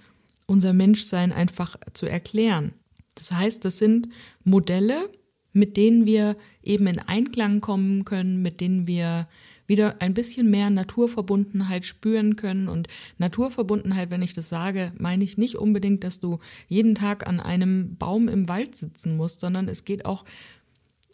unser 0.46 0.72
Menschsein 0.72 1.32
einfach 1.32 1.76
zu 1.92 2.06
erklären. 2.06 2.72
Das 3.14 3.32
heißt, 3.32 3.64
das 3.64 3.78
sind 3.78 4.08
Modelle, 4.44 5.08
mit 5.52 5.76
denen 5.76 6.06
wir 6.06 6.36
eben 6.62 6.86
in 6.86 6.98
Einklang 6.98 7.60
kommen 7.60 8.04
können, 8.04 8.42
mit 8.42 8.60
denen 8.60 8.86
wir 8.86 9.28
wieder 9.66 10.00
ein 10.00 10.14
bisschen 10.14 10.50
mehr 10.50 10.70
Naturverbundenheit 10.70 11.84
spüren 11.84 12.36
können. 12.36 12.68
Und 12.68 12.88
Naturverbundenheit, 13.18 14.10
wenn 14.10 14.22
ich 14.22 14.32
das 14.32 14.48
sage, 14.48 14.92
meine 14.98 15.24
ich 15.24 15.38
nicht 15.38 15.56
unbedingt, 15.56 16.04
dass 16.04 16.20
du 16.20 16.38
jeden 16.68 16.94
Tag 16.94 17.26
an 17.26 17.40
einem 17.40 17.96
Baum 17.96 18.28
im 18.28 18.48
Wald 18.48 18.76
sitzen 18.76 19.16
musst, 19.16 19.40
sondern 19.40 19.68
es 19.68 19.84
geht 19.84 20.04
auch 20.04 20.24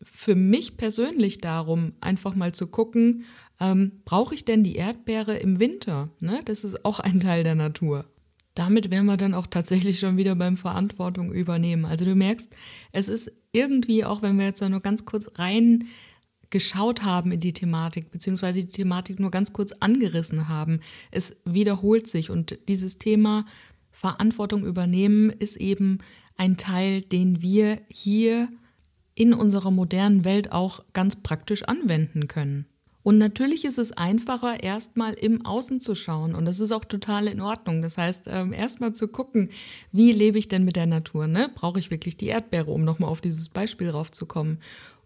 für 0.03 0.35
mich 0.35 0.77
persönlich 0.77 1.41
darum, 1.41 1.93
einfach 2.01 2.35
mal 2.35 2.53
zu 2.53 2.69
gucken, 2.69 3.25
ähm, 3.61 4.03
brauche 4.05 4.35
ich 4.35 4.45
denn 4.45 4.63
die 4.63 4.77
Erdbeere 4.77 5.37
im 5.37 5.59
Winter? 5.59 6.11
Ne? 6.21 6.41
Das 6.45 6.65
ist 6.65 6.85
auch 6.85 7.01
ein 7.01 7.21
Teil 7.21 7.45
der 7.45 7.55
Natur. 7.55 8.07
Damit 8.55 8.91
wären 8.91 9.07
wir 9.07 9.17
dann 9.17 9.35
auch 9.35 9.47
tatsächlich 9.47 9.99
schon 10.01 10.17
wieder 10.17 10.35
beim 10.35 10.57
Verantwortung 10.57 11.33
übernehmen. 11.33 11.85
Also 11.85 12.05
du 12.05 12.15
merkst, 12.15 12.53
es 12.93 13.09
ist 13.09 13.31
irgendwie, 13.53 14.05
auch 14.05 14.23
wenn 14.23 14.37
wir 14.37 14.47
jetzt 14.47 14.61
da 14.61 14.69
nur 14.69 14.81
ganz 14.81 15.05
kurz 15.05 15.31
rein 15.37 15.85
geschaut 16.51 17.05
haben 17.05 17.31
in 17.31 17.41
die 17.41 17.53
Thematik, 17.53 18.11
beziehungsweise 18.11 18.65
die 18.65 18.73
Thematik 18.73 19.21
nur 19.21 19.31
ganz 19.31 19.53
kurz 19.53 19.73
angerissen 19.73 20.49
haben, 20.49 20.81
es 21.11 21.37
wiederholt 21.45 22.07
sich 22.07 22.31
und 22.31 22.59
dieses 22.69 22.99
Thema 22.99 23.45
Verantwortung 23.91 24.65
übernehmen 24.65 25.31
ist 25.31 25.57
eben 25.57 25.99
ein 26.37 26.57
Teil, 26.57 27.01
den 27.01 27.43
wir 27.43 27.81
hier 27.89 28.49
in 29.15 29.35
unserer 29.35 29.71
modernen 29.71 30.25
Welt 30.25 30.53
auch 30.53 30.85
ganz 30.93 31.17
praktisch 31.17 31.65
anwenden 31.65 32.29
können. 32.29 32.67
Und 33.03 33.19
natürlich 33.19 33.65
ist 33.65 33.79
es 33.79 33.93
einfacher, 33.93 34.63
erstmal 34.63 35.15
im 35.15 35.47
Außen 35.47 35.81
zu 35.81 35.95
schauen. 35.95 36.35
Und 36.35 36.45
das 36.45 36.61
ist 36.61 36.73
auch 36.73 36.85
total 36.85 37.29
in 37.29 37.41
Ordnung. 37.41 37.81
Das 37.81 37.97
heißt, 37.97 38.25
ähm, 38.27 38.53
erstmal 38.53 38.93
zu 38.93 39.09
gucken, 39.09 39.51
wie 39.93 40.13
lebe 40.13 40.39
ich 40.39 40.49
denn 40.49 40.65
mit 40.65 40.77
der 40.77 40.87
Natur? 40.87 41.27
Ne? 41.27 41.51
Brauche 41.55 41.79
ich 41.79 41.91
wirklich 41.91 42.17
die 42.17 42.27
Erdbeere, 42.27 42.71
um 42.71 42.85
nochmal 42.85 43.11
auf 43.11 43.21
dieses 43.21 43.49
Beispiel 43.49 43.91
raufzukommen? 43.91 44.59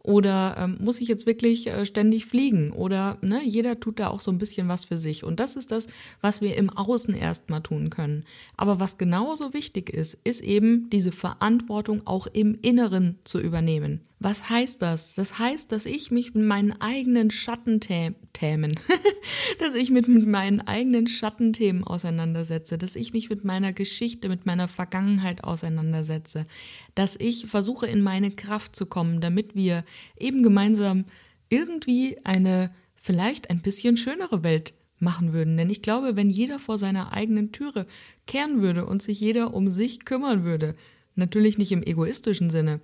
Oder 0.04 0.56
ähm, 0.58 0.78
muss 0.80 1.00
ich 1.00 1.06
jetzt 1.06 1.26
wirklich 1.26 1.68
äh, 1.68 1.86
ständig 1.86 2.26
fliegen? 2.26 2.72
Oder 2.72 3.18
ne, 3.20 3.40
jeder 3.44 3.78
tut 3.78 4.00
da 4.00 4.08
auch 4.08 4.20
so 4.20 4.32
ein 4.32 4.38
bisschen 4.38 4.66
was 4.68 4.86
für 4.86 4.98
sich. 4.98 5.22
Und 5.22 5.38
das 5.38 5.54
ist 5.54 5.70
das, 5.70 5.86
was 6.20 6.40
wir 6.40 6.56
im 6.56 6.70
Außen 6.70 7.14
erstmal 7.14 7.62
tun 7.62 7.88
können. 7.88 8.24
Aber 8.56 8.80
was 8.80 8.98
genauso 8.98 9.54
wichtig 9.54 9.90
ist, 9.90 10.18
ist 10.24 10.40
eben 10.40 10.90
diese 10.90 11.12
Verantwortung 11.12 12.04
auch 12.04 12.26
im 12.26 12.58
Inneren 12.62 13.18
zu 13.22 13.38
übernehmen. 13.38 14.00
Was 14.24 14.48
heißt 14.48 14.82
das? 14.82 15.14
Das 15.14 15.40
heißt, 15.40 15.72
dass 15.72 15.84
ich 15.84 16.12
mich 16.12 16.32
mit 16.32 16.44
meinen 16.44 16.80
eigenen 16.80 17.32
Schattenthemen, 17.32 18.78
dass 19.58 19.74
ich 19.74 19.90
mit, 19.90 20.06
meinen 20.06 20.60
eigenen 20.60 21.08
Schattenthemen 21.08 21.82
auseinandersetze, 21.82 22.78
dass 22.78 22.94
ich 22.94 23.12
mich 23.12 23.30
mit 23.30 23.44
meiner 23.44 23.72
Geschichte, 23.72 24.28
mit 24.28 24.46
meiner 24.46 24.68
Vergangenheit 24.68 25.42
auseinandersetze, 25.42 26.46
dass 26.94 27.16
ich 27.18 27.46
versuche, 27.46 27.88
in 27.88 28.00
meine 28.00 28.30
Kraft 28.30 28.76
zu 28.76 28.86
kommen, 28.86 29.20
damit 29.20 29.56
wir 29.56 29.84
eben 30.16 30.44
gemeinsam 30.44 31.04
irgendwie 31.48 32.16
eine 32.22 32.72
vielleicht 32.94 33.50
ein 33.50 33.60
bisschen 33.60 33.96
schönere 33.96 34.44
Welt 34.44 34.72
machen 35.00 35.32
würden. 35.32 35.56
Denn 35.56 35.68
ich 35.68 35.82
glaube, 35.82 36.14
wenn 36.14 36.30
jeder 36.30 36.60
vor 36.60 36.78
seiner 36.78 37.12
eigenen 37.12 37.50
Türe 37.50 37.88
kehren 38.28 38.62
würde 38.62 38.86
und 38.86 39.02
sich 39.02 39.18
jeder 39.18 39.52
um 39.52 39.68
sich 39.68 40.04
kümmern 40.04 40.44
würde, 40.44 40.74
natürlich 41.16 41.58
nicht 41.58 41.72
im 41.72 41.82
egoistischen 41.82 42.50
Sinne, 42.50 42.80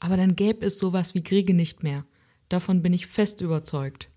aber 0.00 0.16
dann 0.16 0.36
gäbe 0.36 0.66
es 0.66 0.78
sowas 0.78 1.14
wie 1.14 1.22
Kriege 1.22 1.54
nicht 1.54 1.82
mehr. 1.82 2.04
Davon 2.48 2.82
bin 2.82 2.92
ich 2.92 3.06
fest 3.06 3.40
überzeugt. 3.40 4.10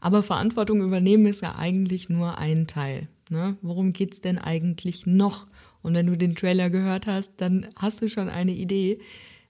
Aber 0.00 0.22
Verantwortung 0.22 0.82
übernehmen 0.82 1.26
ist 1.26 1.42
ja 1.42 1.56
eigentlich 1.56 2.08
nur 2.08 2.38
ein 2.38 2.66
Teil. 2.66 3.08
Ne? 3.30 3.56
Worum 3.62 3.92
es 3.98 4.20
denn 4.20 4.38
eigentlich 4.38 5.06
noch? 5.06 5.46
Und 5.82 5.94
wenn 5.94 6.06
du 6.06 6.16
den 6.16 6.34
Trailer 6.34 6.70
gehört 6.70 7.06
hast, 7.06 7.40
dann 7.40 7.68
hast 7.76 8.02
du 8.02 8.08
schon 8.08 8.28
eine 8.28 8.52
Idee. 8.52 9.00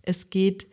Es 0.03 0.31
geht 0.31 0.67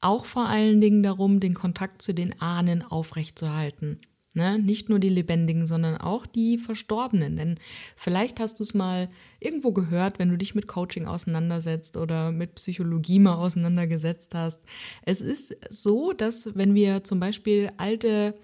auch 0.00 0.24
vor 0.24 0.46
allen 0.46 0.80
Dingen 0.80 1.02
darum, 1.02 1.38
den 1.38 1.54
Kontakt 1.54 2.02
zu 2.02 2.12
den 2.12 2.40
Ahnen 2.40 2.82
aufrechtzuerhalten. 2.82 4.00
Ne? 4.34 4.58
Nicht 4.58 4.88
nur 4.88 4.98
die 4.98 5.08
Lebendigen, 5.08 5.66
sondern 5.66 5.96
auch 5.96 6.26
die 6.26 6.58
Verstorbenen. 6.58 7.36
Denn 7.36 7.58
vielleicht 7.96 8.40
hast 8.40 8.58
du 8.58 8.62
es 8.62 8.74
mal 8.74 9.08
irgendwo 9.40 9.72
gehört, 9.72 10.18
wenn 10.18 10.30
du 10.30 10.38
dich 10.38 10.54
mit 10.54 10.66
Coaching 10.66 11.06
auseinandersetzt 11.06 11.96
oder 11.96 12.32
mit 12.32 12.54
Psychologie 12.54 13.18
mal 13.18 13.34
auseinandergesetzt 13.34 14.34
hast. 14.34 14.62
Es 15.04 15.20
ist 15.20 15.56
so, 15.70 16.12
dass 16.12 16.54
wenn 16.54 16.74
wir 16.74 17.04
zum 17.04 17.20
Beispiel 17.20 17.70
alte 17.76 18.34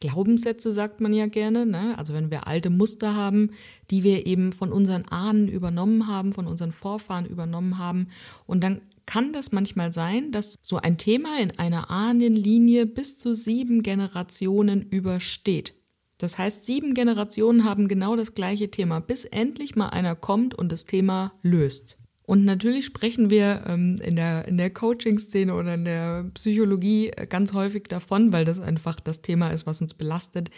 Glaubenssätze, 0.00 0.72
sagt 0.72 1.00
man 1.00 1.12
ja 1.12 1.26
gerne, 1.26 1.66
ne? 1.66 1.98
also 1.98 2.14
wenn 2.14 2.30
wir 2.30 2.46
alte 2.46 2.70
Muster 2.70 3.14
haben, 3.14 3.50
die 3.90 4.04
wir 4.04 4.26
eben 4.26 4.52
von 4.52 4.72
unseren 4.72 5.06
Ahnen 5.06 5.48
übernommen 5.48 6.06
haben, 6.06 6.32
von 6.32 6.46
unseren 6.46 6.72
Vorfahren 6.72 7.26
übernommen 7.26 7.78
haben, 7.78 8.08
und 8.46 8.62
dann 8.62 8.80
kann 9.06 9.32
das 9.32 9.52
manchmal 9.52 9.92
sein, 9.92 10.32
dass 10.32 10.56
so 10.60 10.76
ein 10.76 10.98
Thema 10.98 11.40
in 11.40 11.58
einer 11.58 11.90
Ahnenlinie 11.90 12.86
bis 12.86 13.18
zu 13.18 13.34
sieben 13.34 13.82
Generationen 13.82 14.82
übersteht. 14.82 15.74
Das 16.18 16.36
heißt, 16.36 16.64
sieben 16.66 16.94
Generationen 16.94 17.64
haben 17.64 17.88
genau 17.88 18.16
das 18.16 18.34
gleiche 18.34 18.70
Thema, 18.70 19.00
bis 19.00 19.24
endlich 19.24 19.76
mal 19.76 19.88
einer 19.88 20.14
kommt 20.14 20.54
und 20.54 20.70
das 20.70 20.84
Thema 20.84 21.32
löst. 21.42 21.97
Und 22.28 22.44
natürlich 22.44 22.84
sprechen 22.84 23.30
wir 23.30 23.64
ähm, 23.66 23.96
in 24.02 24.14
der, 24.14 24.46
in 24.46 24.58
der 24.58 24.68
Coaching-Szene 24.68 25.54
oder 25.54 25.72
in 25.72 25.86
der 25.86 26.30
Psychologie 26.34 27.10
ganz 27.30 27.54
häufig 27.54 27.84
davon, 27.84 28.34
weil 28.34 28.44
das 28.44 28.60
einfach 28.60 29.00
das 29.00 29.22
Thema 29.22 29.48
ist, 29.48 29.66
was 29.66 29.80
uns 29.80 29.94
belastet, 29.94 30.50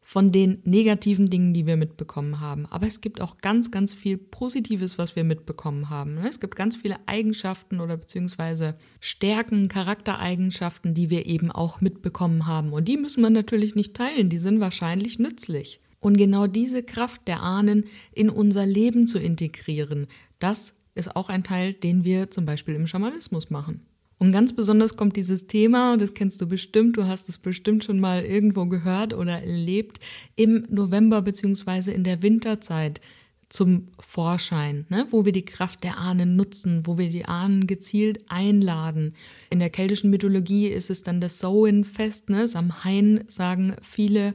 von 0.00 0.32
den 0.32 0.62
negativen 0.64 1.28
Dingen, 1.28 1.52
die 1.52 1.66
wir 1.66 1.76
mitbekommen 1.76 2.40
haben. 2.40 2.64
Aber 2.70 2.86
es 2.86 3.02
gibt 3.02 3.20
auch 3.20 3.36
ganz, 3.36 3.70
ganz 3.70 3.92
viel 3.92 4.16
Positives, 4.16 4.96
was 4.96 5.14
wir 5.14 5.24
mitbekommen 5.24 5.90
haben. 5.90 6.16
Es 6.26 6.40
gibt 6.40 6.56
ganz 6.56 6.76
viele 6.76 6.96
Eigenschaften 7.04 7.78
oder 7.78 7.98
beziehungsweise 7.98 8.74
Stärken, 8.98 9.68
Charaktereigenschaften, 9.68 10.94
die 10.94 11.10
wir 11.10 11.26
eben 11.26 11.50
auch 11.50 11.82
mitbekommen 11.82 12.46
haben. 12.46 12.72
Und 12.72 12.88
die 12.88 12.96
müssen 12.96 13.20
wir 13.20 13.28
natürlich 13.28 13.74
nicht 13.74 13.92
teilen, 13.92 14.30
die 14.30 14.38
sind 14.38 14.60
wahrscheinlich 14.60 15.18
nützlich. 15.18 15.82
Und 16.02 16.16
genau 16.16 16.48
diese 16.48 16.82
Kraft 16.82 17.28
der 17.28 17.44
Ahnen 17.44 17.84
in 18.12 18.28
unser 18.28 18.66
Leben 18.66 19.06
zu 19.06 19.20
integrieren, 19.20 20.08
das 20.42 20.76
ist 20.94 21.16
auch 21.16 21.28
ein 21.28 21.44
Teil, 21.44 21.74
den 21.74 22.04
wir 22.04 22.30
zum 22.30 22.44
Beispiel 22.44 22.74
im 22.74 22.86
Schamanismus 22.86 23.50
machen. 23.50 23.82
Und 24.18 24.30
ganz 24.30 24.52
besonders 24.52 24.96
kommt 24.96 25.16
dieses 25.16 25.48
Thema, 25.48 25.96
das 25.96 26.14
kennst 26.14 26.40
du 26.40 26.46
bestimmt, 26.46 26.96
du 26.96 27.06
hast 27.08 27.28
es 27.28 27.38
bestimmt 27.38 27.82
schon 27.82 27.98
mal 27.98 28.24
irgendwo 28.24 28.66
gehört 28.66 29.14
oder 29.14 29.40
erlebt, 29.42 29.98
im 30.36 30.64
November 30.70 31.22
beziehungsweise 31.22 31.90
in 31.92 32.04
der 32.04 32.22
Winterzeit 32.22 33.00
zum 33.48 33.86
Vorschein, 33.98 34.86
ne? 34.88 35.06
wo 35.10 35.24
wir 35.24 35.32
die 35.32 35.44
Kraft 35.44 35.84
der 35.84 35.98
Ahnen 35.98 36.36
nutzen, 36.36 36.86
wo 36.86 36.98
wir 36.98 37.10
die 37.10 37.24
Ahnen 37.24 37.66
gezielt 37.66 38.20
einladen. 38.28 39.14
In 39.50 39.58
der 39.58 39.70
keltischen 39.70 40.10
Mythologie 40.10 40.68
ist 40.68 40.88
es 40.88 41.02
dann 41.02 41.20
das 41.20 41.38
Samhain-Fest, 41.40 42.30
ne? 42.30 42.48
Samhain 42.48 43.24
sagen 43.26 43.76
viele 43.82 44.34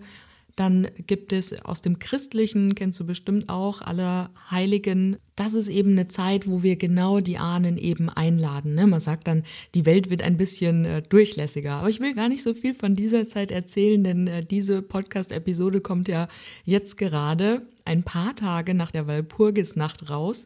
dann 0.58 0.88
gibt 1.06 1.34
es 1.34 1.64
aus 1.64 1.84
dem 1.84 2.00
Christlichen, 2.00 2.74
kennst 2.74 3.00
du 3.00 3.06
bestimmt 3.06 3.48
auch, 3.48 3.84
aller 3.84 4.32
Heiligen. 4.50 5.18
Das 5.36 5.54
ist 5.54 5.68
eben 5.68 5.92
eine 5.92 6.08
Zeit, 6.08 6.48
wo 6.48 6.64
wir 6.64 6.78
genau 6.78 7.20
die 7.20 7.38
Ahnen 7.38 7.78
eben 7.78 8.10
einladen. 8.10 8.74
Ne? 8.74 8.88
Man 8.88 9.00
sagt 9.00 9.28
dann, 9.28 9.44
die 9.76 9.86
Welt 9.86 10.10
wird 10.10 10.24
ein 10.24 10.36
bisschen 10.36 10.84
äh, 10.84 11.04
durchlässiger. 11.04 11.74
Aber 11.74 11.90
ich 11.90 12.00
will 12.00 12.16
gar 12.16 12.28
nicht 12.28 12.42
so 12.42 12.56
viel 12.56 12.74
von 12.74 12.96
dieser 12.96 13.28
Zeit 13.28 13.52
erzählen, 13.52 14.04
denn 14.04 14.26
äh, 14.26 14.44
diese 14.44 14.82
Podcast-Episode 14.82 15.80
kommt 15.80 16.08
ja 16.08 16.28
jetzt 16.66 16.98
gerade 16.98 17.62
ein 17.86 18.02
paar 18.02 18.36
Tage 18.36 18.74
nach 18.74 18.90
der 18.90 19.08
Walpurgisnacht 19.08 20.10
raus. 20.10 20.46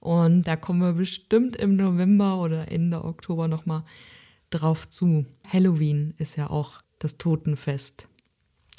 Und 0.00 0.48
da 0.48 0.56
kommen 0.56 0.80
wir 0.80 0.94
bestimmt 0.94 1.56
im 1.56 1.76
November 1.76 2.40
oder 2.40 2.72
Ende 2.72 3.04
Oktober 3.04 3.46
nochmal 3.46 3.84
drauf 4.48 4.88
zu. 4.88 5.26
Halloween 5.46 6.14
ist 6.16 6.36
ja 6.36 6.48
auch 6.48 6.80
das 6.98 7.18
Totenfest. 7.18 8.08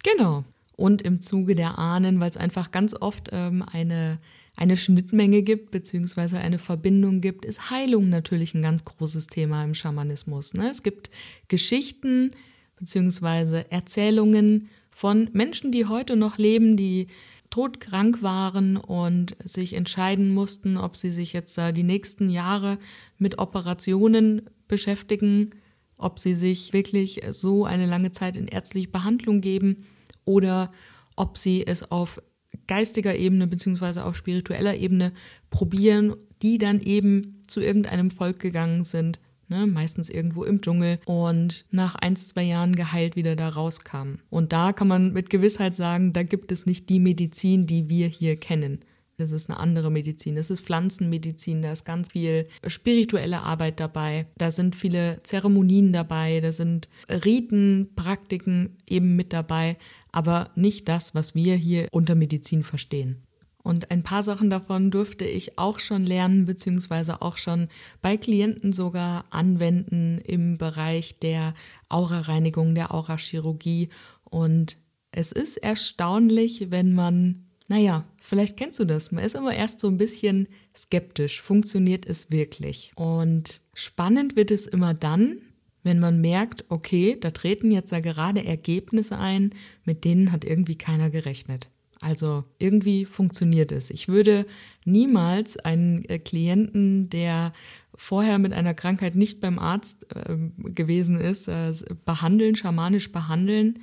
Genau 0.03 0.43
und 0.81 1.03
im 1.03 1.21
Zuge 1.21 1.55
der 1.55 1.77
Ahnen, 1.77 2.19
weil 2.19 2.29
es 2.29 2.37
einfach 2.37 2.71
ganz 2.71 2.95
oft 2.99 3.29
ähm, 3.31 3.63
eine, 3.71 4.17
eine 4.55 4.75
Schnittmenge 4.75 5.43
gibt, 5.43 5.69
beziehungsweise 5.69 6.39
eine 6.39 6.57
Verbindung 6.57 7.21
gibt, 7.21 7.45
ist 7.45 7.69
Heilung 7.69 8.09
natürlich 8.09 8.55
ein 8.55 8.63
ganz 8.63 8.83
großes 8.83 9.27
Thema 9.27 9.63
im 9.63 9.75
Schamanismus. 9.75 10.55
Ne? 10.55 10.69
Es 10.69 10.81
gibt 10.81 11.11
Geschichten 11.47 12.31
beziehungsweise 12.77 13.71
Erzählungen 13.71 14.69
von 14.89 15.29
Menschen, 15.33 15.71
die 15.71 15.85
heute 15.85 16.15
noch 16.15 16.39
leben, 16.39 16.75
die 16.75 17.07
todkrank 17.51 18.23
waren 18.23 18.77
und 18.77 19.35
sich 19.43 19.73
entscheiden 19.73 20.33
mussten, 20.33 20.77
ob 20.77 20.97
sie 20.97 21.11
sich 21.11 21.31
jetzt 21.31 21.57
äh, 21.59 21.73
die 21.73 21.83
nächsten 21.83 22.29
Jahre 22.29 22.79
mit 23.19 23.37
Operationen 23.37 24.49
beschäftigen, 24.67 25.51
ob 25.97 26.17
sie 26.17 26.33
sich 26.33 26.73
wirklich 26.73 27.21
so 27.29 27.65
eine 27.65 27.85
lange 27.85 28.11
Zeit 28.11 28.35
in 28.35 28.47
ärztliche 28.47 28.87
Behandlung 28.87 29.41
geben 29.41 29.85
oder 30.25 30.71
ob 31.15 31.37
sie 31.37 31.65
es 31.65 31.91
auf 31.91 32.21
geistiger 32.67 33.15
Ebene 33.15 33.47
beziehungsweise 33.47 34.05
auf 34.05 34.15
spiritueller 34.15 34.75
Ebene 34.75 35.13
probieren, 35.49 36.15
die 36.41 36.57
dann 36.57 36.79
eben 36.79 37.41
zu 37.47 37.61
irgendeinem 37.61 38.11
Volk 38.11 38.39
gegangen 38.39 38.83
sind, 38.83 39.19
ne, 39.47 39.67
meistens 39.67 40.09
irgendwo 40.09 40.43
im 40.43 40.61
Dschungel 40.61 40.99
und 41.05 41.65
nach 41.71 41.95
ein, 41.95 42.15
zwei 42.15 42.43
Jahren 42.43 42.75
geheilt 42.75 43.15
wieder 43.15 43.35
da 43.35 43.49
rauskamen. 43.49 44.21
Und 44.29 44.53
da 44.53 44.73
kann 44.73 44.87
man 44.87 45.13
mit 45.13 45.29
Gewissheit 45.29 45.75
sagen, 45.75 46.13
da 46.13 46.23
gibt 46.23 46.51
es 46.51 46.65
nicht 46.65 46.89
die 46.89 46.99
Medizin, 46.99 47.67
die 47.67 47.89
wir 47.89 48.07
hier 48.07 48.37
kennen. 48.37 48.79
Das 49.17 49.31
ist 49.31 49.51
eine 49.51 49.59
andere 49.59 49.91
Medizin. 49.91 50.35
Das 50.35 50.49
ist 50.49 50.65
Pflanzenmedizin. 50.65 51.61
Da 51.61 51.71
ist 51.71 51.85
ganz 51.85 52.09
viel 52.09 52.47
spirituelle 52.65 53.43
Arbeit 53.43 53.79
dabei. 53.79 54.25
Da 54.37 54.49
sind 54.49 54.75
viele 54.75 55.21
Zeremonien 55.21 55.93
dabei. 55.93 56.39
Da 56.39 56.51
sind 56.51 56.89
Riten, 57.07 57.89
Praktiken 57.95 58.77
eben 58.89 59.15
mit 59.15 59.31
dabei 59.31 59.77
aber 60.11 60.51
nicht 60.55 60.87
das, 60.87 61.15
was 61.15 61.35
wir 61.35 61.55
hier 61.55 61.87
unter 61.91 62.15
Medizin 62.15 62.63
verstehen. 62.63 63.23
Und 63.63 63.91
ein 63.91 64.03
paar 64.03 64.23
Sachen 64.23 64.49
davon 64.49 64.89
durfte 64.89 65.25
ich 65.25 65.57
auch 65.59 65.79
schon 65.79 66.05
lernen, 66.05 66.45
beziehungsweise 66.45 67.21
auch 67.21 67.37
schon 67.37 67.67
bei 68.01 68.17
Klienten 68.17 68.73
sogar 68.73 69.25
anwenden 69.29 70.17
im 70.19 70.57
Bereich 70.57 71.19
der 71.19 71.53
Aurareinigung, 71.89 72.73
der 72.73 72.93
Aurachirurgie. 72.93 73.89
Und 74.23 74.77
es 75.11 75.31
ist 75.31 75.57
erstaunlich, 75.57 76.71
wenn 76.71 76.93
man, 76.93 77.45
naja, 77.67 78.05
vielleicht 78.19 78.57
kennst 78.57 78.79
du 78.79 78.85
das, 78.85 79.11
man 79.11 79.23
ist 79.23 79.35
immer 79.35 79.53
erst 79.53 79.79
so 79.79 79.87
ein 79.89 79.97
bisschen 79.97 80.47
skeptisch. 80.75 81.41
Funktioniert 81.41 82.07
es 82.07 82.31
wirklich? 82.31 82.91
Und 82.95 83.61
spannend 83.75 84.35
wird 84.35 84.49
es 84.49 84.65
immer 84.65 84.95
dann, 84.95 85.37
wenn 85.83 85.99
man 85.99 86.21
merkt, 86.21 86.65
okay, 86.69 87.17
da 87.19 87.31
treten 87.31 87.71
jetzt 87.71 87.91
ja 87.91 87.99
gerade 87.99 88.45
Ergebnisse 88.45 89.17
ein, 89.17 89.51
mit 89.83 90.05
denen 90.05 90.31
hat 90.31 90.45
irgendwie 90.45 90.75
keiner 90.75 91.09
gerechnet. 91.09 91.69
Also 92.01 92.43
irgendwie 92.57 93.05
funktioniert 93.05 93.71
es. 93.71 93.91
Ich 93.91 94.07
würde 94.07 94.45
niemals 94.85 95.57
einen 95.57 96.03
äh, 96.05 96.17
Klienten, 96.17 97.09
der 97.09 97.53
vorher 97.93 98.39
mit 98.39 98.53
einer 98.53 98.73
Krankheit 98.73 99.15
nicht 99.15 99.39
beim 99.39 99.59
Arzt 99.59 100.07
äh, 100.15 100.35
gewesen 100.71 101.19
ist, 101.19 101.47
äh, 101.47 101.71
behandeln, 102.03 102.55
schamanisch 102.55 103.11
behandeln. 103.11 103.79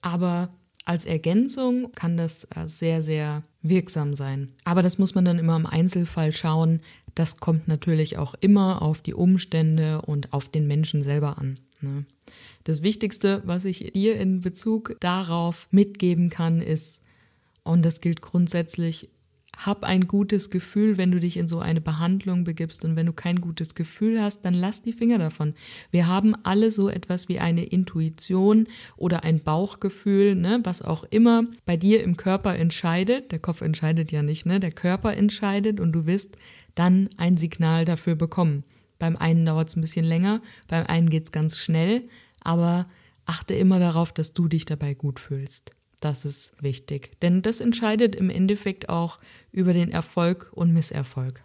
Aber 0.00 0.50
als 0.84 1.04
Ergänzung 1.04 1.90
kann 1.92 2.16
das 2.16 2.44
äh, 2.54 2.66
sehr, 2.66 3.02
sehr 3.02 3.42
wirksam 3.62 4.14
sein. 4.14 4.52
Aber 4.64 4.82
das 4.82 4.98
muss 4.98 5.16
man 5.16 5.24
dann 5.24 5.40
immer 5.40 5.56
im 5.56 5.66
Einzelfall 5.66 6.32
schauen, 6.32 6.80
das 7.16 7.38
kommt 7.38 7.66
natürlich 7.66 8.18
auch 8.18 8.34
immer 8.40 8.82
auf 8.82 9.00
die 9.00 9.14
Umstände 9.14 10.02
und 10.02 10.32
auf 10.32 10.48
den 10.48 10.66
Menschen 10.68 11.02
selber 11.02 11.38
an. 11.38 11.58
Ne? 11.80 12.04
Das 12.64 12.82
Wichtigste, 12.82 13.42
was 13.44 13.64
ich 13.64 13.92
dir 13.94 14.16
in 14.16 14.40
Bezug 14.40 14.96
darauf 15.00 15.66
mitgeben 15.70 16.28
kann, 16.28 16.60
ist, 16.60 17.02
und 17.64 17.84
das 17.84 18.00
gilt 18.00 18.20
grundsätzlich 18.20 19.08
hab 19.56 19.84
ein 19.84 20.06
gutes 20.06 20.50
Gefühl, 20.50 20.98
wenn 20.98 21.10
du 21.10 21.18
dich 21.18 21.38
in 21.38 21.48
so 21.48 21.60
eine 21.60 21.80
Behandlung 21.80 22.44
begibst 22.44 22.84
und 22.84 22.94
wenn 22.94 23.06
du 23.06 23.14
kein 23.14 23.40
gutes 23.40 23.74
Gefühl 23.74 24.20
hast, 24.20 24.44
dann 24.44 24.52
lass 24.52 24.82
die 24.82 24.92
Finger 24.92 25.18
davon. 25.18 25.54
Wir 25.90 26.06
haben 26.06 26.34
alle 26.42 26.70
so 26.70 26.90
etwas 26.90 27.30
wie 27.30 27.38
eine 27.38 27.64
Intuition 27.64 28.66
oder 28.96 29.24
ein 29.24 29.40
Bauchgefühl, 29.40 30.34
ne, 30.34 30.60
was 30.64 30.82
auch 30.82 31.04
immer 31.04 31.44
bei 31.64 31.78
dir 31.78 32.02
im 32.02 32.18
Körper 32.18 32.54
entscheidet. 32.54 33.32
Der 33.32 33.38
Kopf 33.38 33.62
entscheidet 33.62 34.12
ja 34.12 34.22
nicht, 34.22 34.44
ne? 34.44 34.60
Der 34.60 34.72
Körper 34.72 35.16
entscheidet 35.16 35.80
und 35.80 35.92
du 35.92 36.04
wirst 36.04 36.36
dann 36.76 37.10
ein 37.16 37.36
Signal 37.36 37.84
dafür 37.84 38.14
bekommen. 38.14 38.62
Beim 38.98 39.16
einen 39.16 39.44
dauert 39.44 39.68
es 39.68 39.76
ein 39.76 39.80
bisschen 39.80 40.06
länger, 40.06 40.40
beim 40.68 40.86
einen 40.86 41.10
geht 41.10 41.24
es 41.24 41.32
ganz 41.32 41.58
schnell, 41.58 42.08
aber 42.40 42.86
achte 43.26 43.54
immer 43.54 43.80
darauf, 43.80 44.12
dass 44.12 44.32
du 44.32 44.46
dich 44.46 44.64
dabei 44.64 44.94
gut 44.94 45.18
fühlst. 45.18 45.72
Das 46.00 46.24
ist 46.24 46.62
wichtig, 46.62 47.18
denn 47.20 47.42
das 47.42 47.60
entscheidet 47.60 48.14
im 48.14 48.30
Endeffekt 48.30 48.88
auch 48.88 49.18
über 49.50 49.72
den 49.72 49.90
Erfolg 49.90 50.50
und 50.52 50.72
Misserfolg. 50.72 51.42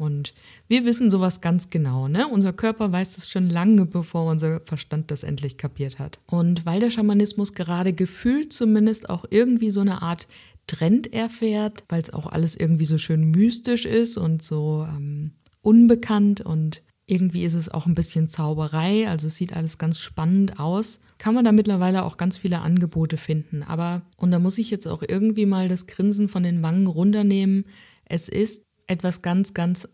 Und 0.00 0.32
wir 0.66 0.86
wissen 0.86 1.10
sowas 1.10 1.42
ganz 1.42 1.68
genau, 1.68 2.08
ne? 2.08 2.26
Unser 2.26 2.54
Körper 2.54 2.90
weiß 2.90 3.18
es 3.18 3.28
schon 3.28 3.50
lange, 3.50 3.84
bevor 3.84 4.30
unser 4.30 4.60
Verstand 4.60 5.10
das 5.10 5.24
endlich 5.24 5.58
kapiert 5.58 5.98
hat. 5.98 6.20
Und 6.24 6.64
weil 6.64 6.80
der 6.80 6.88
Schamanismus 6.88 7.52
gerade 7.52 7.92
gefühlt 7.92 8.50
zumindest 8.54 9.10
auch 9.10 9.26
irgendwie 9.28 9.68
so 9.68 9.82
eine 9.82 10.00
Art 10.00 10.26
Trend 10.70 11.12
erfährt, 11.12 11.84
weil 11.88 12.00
es 12.00 12.12
auch 12.12 12.26
alles 12.26 12.56
irgendwie 12.56 12.84
so 12.84 12.96
schön 12.96 13.30
mystisch 13.30 13.86
ist 13.86 14.16
und 14.16 14.42
so 14.42 14.86
ähm, 14.88 15.32
unbekannt 15.62 16.40
und 16.40 16.82
irgendwie 17.06 17.42
ist 17.42 17.54
es 17.54 17.68
auch 17.68 17.86
ein 17.86 17.96
bisschen 17.96 18.28
Zauberei, 18.28 19.08
also 19.08 19.26
es 19.26 19.34
sieht 19.34 19.56
alles 19.56 19.78
ganz 19.78 19.98
spannend 19.98 20.60
aus. 20.60 21.00
Kann 21.18 21.34
man 21.34 21.44
da 21.44 21.50
mittlerweile 21.50 22.04
auch 22.04 22.16
ganz 22.16 22.36
viele 22.36 22.60
Angebote 22.60 23.16
finden. 23.16 23.64
Aber, 23.64 24.02
und 24.16 24.30
da 24.30 24.38
muss 24.38 24.58
ich 24.58 24.70
jetzt 24.70 24.86
auch 24.86 25.02
irgendwie 25.06 25.44
mal 25.44 25.66
das 25.66 25.86
Grinsen 25.86 26.28
von 26.28 26.44
den 26.44 26.62
Wangen 26.62 26.86
runternehmen, 26.86 27.64
es 28.04 28.28
ist 28.28 28.64
etwas 28.86 29.22
ganz, 29.22 29.54
ganz 29.54 29.88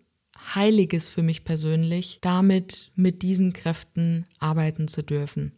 Heiliges 0.55 1.09
für 1.09 1.23
mich 1.23 1.45
persönlich, 1.45 2.19
damit 2.21 2.91
mit 2.97 3.23
diesen 3.23 3.55
Kräften 3.55 4.27
arbeiten 4.39 4.87
zu 4.87 5.03
dürfen. 5.03 5.53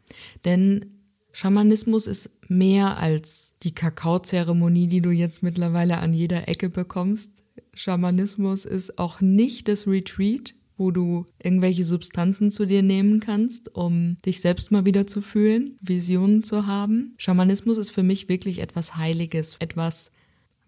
Denn 0.44 0.94
Schamanismus 1.33 2.07
ist 2.07 2.38
mehr 2.49 2.99
als 2.99 3.55
die 3.63 3.75
Kakaozeremonie, 3.75 4.89
die 4.89 5.01
du 5.01 5.11
jetzt 5.11 5.43
mittlerweile 5.43 5.99
an 5.99 6.13
jeder 6.13 6.49
Ecke 6.49 6.71
bekommst. 6.71 7.45
Schamanismus 7.75 8.65
ist 8.65 8.99
auch 8.99 9.21
nicht 9.21 9.69
das 9.69 9.87
Retreat, 9.87 10.55
wo 10.77 10.91
du 10.93 11.27
irgendwelche 11.43 11.85
Substanzen 11.85 12.51
zu 12.51 12.65
dir 12.65 12.83
nehmen 12.83 13.21
kannst, 13.21 13.75
um 13.75 14.17
dich 14.25 14.41
selbst 14.41 14.71
mal 14.71 14.87
wieder 14.87 15.07
zu 15.07 15.21
fühlen, 15.21 15.77
Visionen 15.83 16.45
zu 16.45 16.67
haben. 16.67 17.15
Schamanismus 17.19 17.79
ist 17.79 17.91
für 17.91 18.05
mich 18.05 18.29
wirklich 18.29 18.61
etwas 18.61 18.97
Heiliges, 18.97 19.57
etwas, 19.59 20.13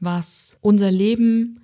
was 0.01 0.59
unser 0.61 0.91
Leben 0.91 1.61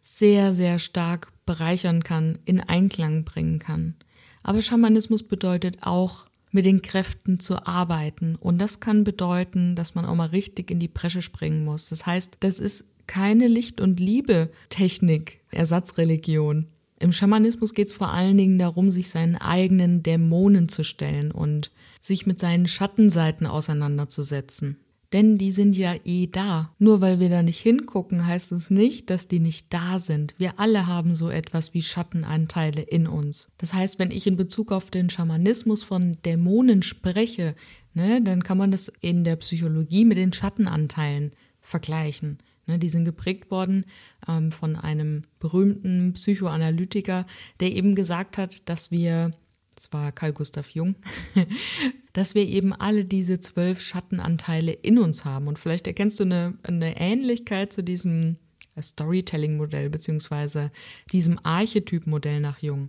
sehr, 0.00 0.52
sehr 0.52 0.78
stark 0.78 1.32
bereichern 1.46 2.02
kann, 2.02 2.38
in 2.44 2.60
Einklang 2.60 3.24
bringen 3.24 3.58
kann. 3.58 3.96
Aber 4.42 4.60
Schamanismus 4.60 5.22
bedeutet 5.22 5.78
auch, 5.82 6.26
mit 6.54 6.66
den 6.66 6.82
Kräften 6.82 7.40
zu 7.40 7.66
arbeiten. 7.66 8.36
Und 8.36 8.58
das 8.58 8.78
kann 8.78 9.02
bedeuten, 9.02 9.74
dass 9.74 9.96
man 9.96 10.04
auch 10.04 10.14
mal 10.14 10.28
richtig 10.28 10.70
in 10.70 10.78
die 10.78 10.88
Bresche 10.88 11.20
springen 11.20 11.64
muss. 11.64 11.88
Das 11.88 12.06
heißt, 12.06 12.36
das 12.40 12.60
ist 12.60 12.86
keine 13.08 13.48
Licht- 13.48 13.80
und 13.80 13.98
Liebe-Technik, 13.98 15.40
Ersatzreligion. 15.50 16.68
Im 17.00 17.10
Schamanismus 17.10 17.74
geht 17.74 17.88
es 17.88 17.92
vor 17.92 18.12
allen 18.12 18.38
Dingen 18.38 18.58
darum, 18.60 18.88
sich 18.88 19.10
seinen 19.10 19.34
eigenen 19.34 20.04
Dämonen 20.04 20.68
zu 20.68 20.84
stellen 20.84 21.32
und 21.32 21.72
sich 22.00 22.24
mit 22.24 22.38
seinen 22.38 22.68
Schattenseiten 22.68 23.48
auseinanderzusetzen. 23.48 24.78
Denn 25.14 25.38
die 25.38 25.52
sind 25.52 25.76
ja 25.76 25.94
eh 26.04 26.26
da. 26.26 26.74
Nur 26.80 27.00
weil 27.00 27.20
wir 27.20 27.28
da 27.28 27.42
nicht 27.44 27.60
hingucken, 27.60 28.26
heißt 28.26 28.50
es 28.50 28.68
nicht, 28.68 29.10
dass 29.10 29.28
die 29.28 29.38
nicht 29.38 29.72
da 29.72 30.00
sind. 30.00 30.34
Wir 30.38 30.58
alle 30.58 30.88
haben 30.88 31.14
so 31.14 31.30
etwas 31.30 31.72
wie 31.72 31.82
Schattenanteile 31.82 32.82
in 32.82 33.06
uns. 33.06 33.48
Das 33.58 33.72
heißt, 33.72 34.00
wenn 34.00 34.10
ich 34.10 34.26
in 34.26 34.36
Bezug 34.36 34.72
auf 34.72 34.90
den 34.90 35.08
Schamanismus 35.08 35.84
von 35.84 36.16
Dämonen 36.24 36.82
spreche, 36.82 37.54
ne, 37.94 38.20
dann 38.22 38.42
kann 38.42 38.58
man 38.58 38.72
das 38.72 38.92
in 39.00 39.22
der 39.22 39.36
Psychologie 39.36 40.04
mit 40.04 40.16
den 40.16 40.32
Schattenanteilen 40.32 41.30
vergleichen. 41.60 42.38
Ne, 42.66 42.80
die 42.80 42.88
sind 42.88 43.04
geprägt 43.04 43.52
worden 43.52 43.84
ähm, 44.26 44.50
von 44.50 44.74
einem 44.74 45.22
berühmten 45.38 46.14
Psychoanalytiker, 46.14 47.24
der 47.60 47.72
eben 47.72 47.94
gesagt 47.94 48.36
hat, 48.36 48.68
dass 48.68 48.90
wir 48.90 49.32
das 49.74 49.92
war 49.92 50.12
Carl 50.12 50.32
Gustav 50.32 50.70
Jung, 50.70 50.96
dass 52.12 52.34
wir 52.34 52.46
eben 52.46 52.72
alle 52.72 53.04
diese 53.04 53.40
zwölf 53.40 53.80
Schattenanteile 53.80 54.72
in 54.72 54.98
uns 54.98 55.24
haben. 55.24 55.48
Und 55.48 55.58
vielleicht 55.58 55.86
erkennst 55.86 56.20
du 56.20 56.24
eine, 56.24 56.58
eine 56.62 56.96
Ähnlichkeit 56.98 57.72
zu 57.72 57.82
diesem 57.82 58.36
Storytelling-Modell, 58.80 59.90
beziehungsweise 59.90 60.70
diesem 61.12 61.38
Archetyp-Modell 61.42 62.40
nach 62.40 62.60
Jung. 62.60 62.88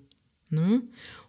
Ne? 0.50 0.82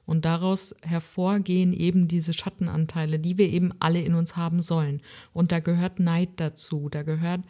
Und 0.04 0.24
daraus 0.24 0.74
hervorgehen 0.82 1.72
eben 1.72 2.06
diese 2.06 2.32
Schattenanteile, 2.32 3.18
die 3.18 3.38
wir 3.38 3.48
eben 3.48 3.72
alle 3.80 4.00
in 4.00 4.14
uns 4.14 4.36
haben 4.36 4.62
sollen. 4.62 5.02
Und 5.32 5.52
da 5.52 5.58
gehört 5.58 5.98
Neid 5.98 6.30
dazu, 6.36 6.88
da 6.88 7.02
gehört 7.02 7.42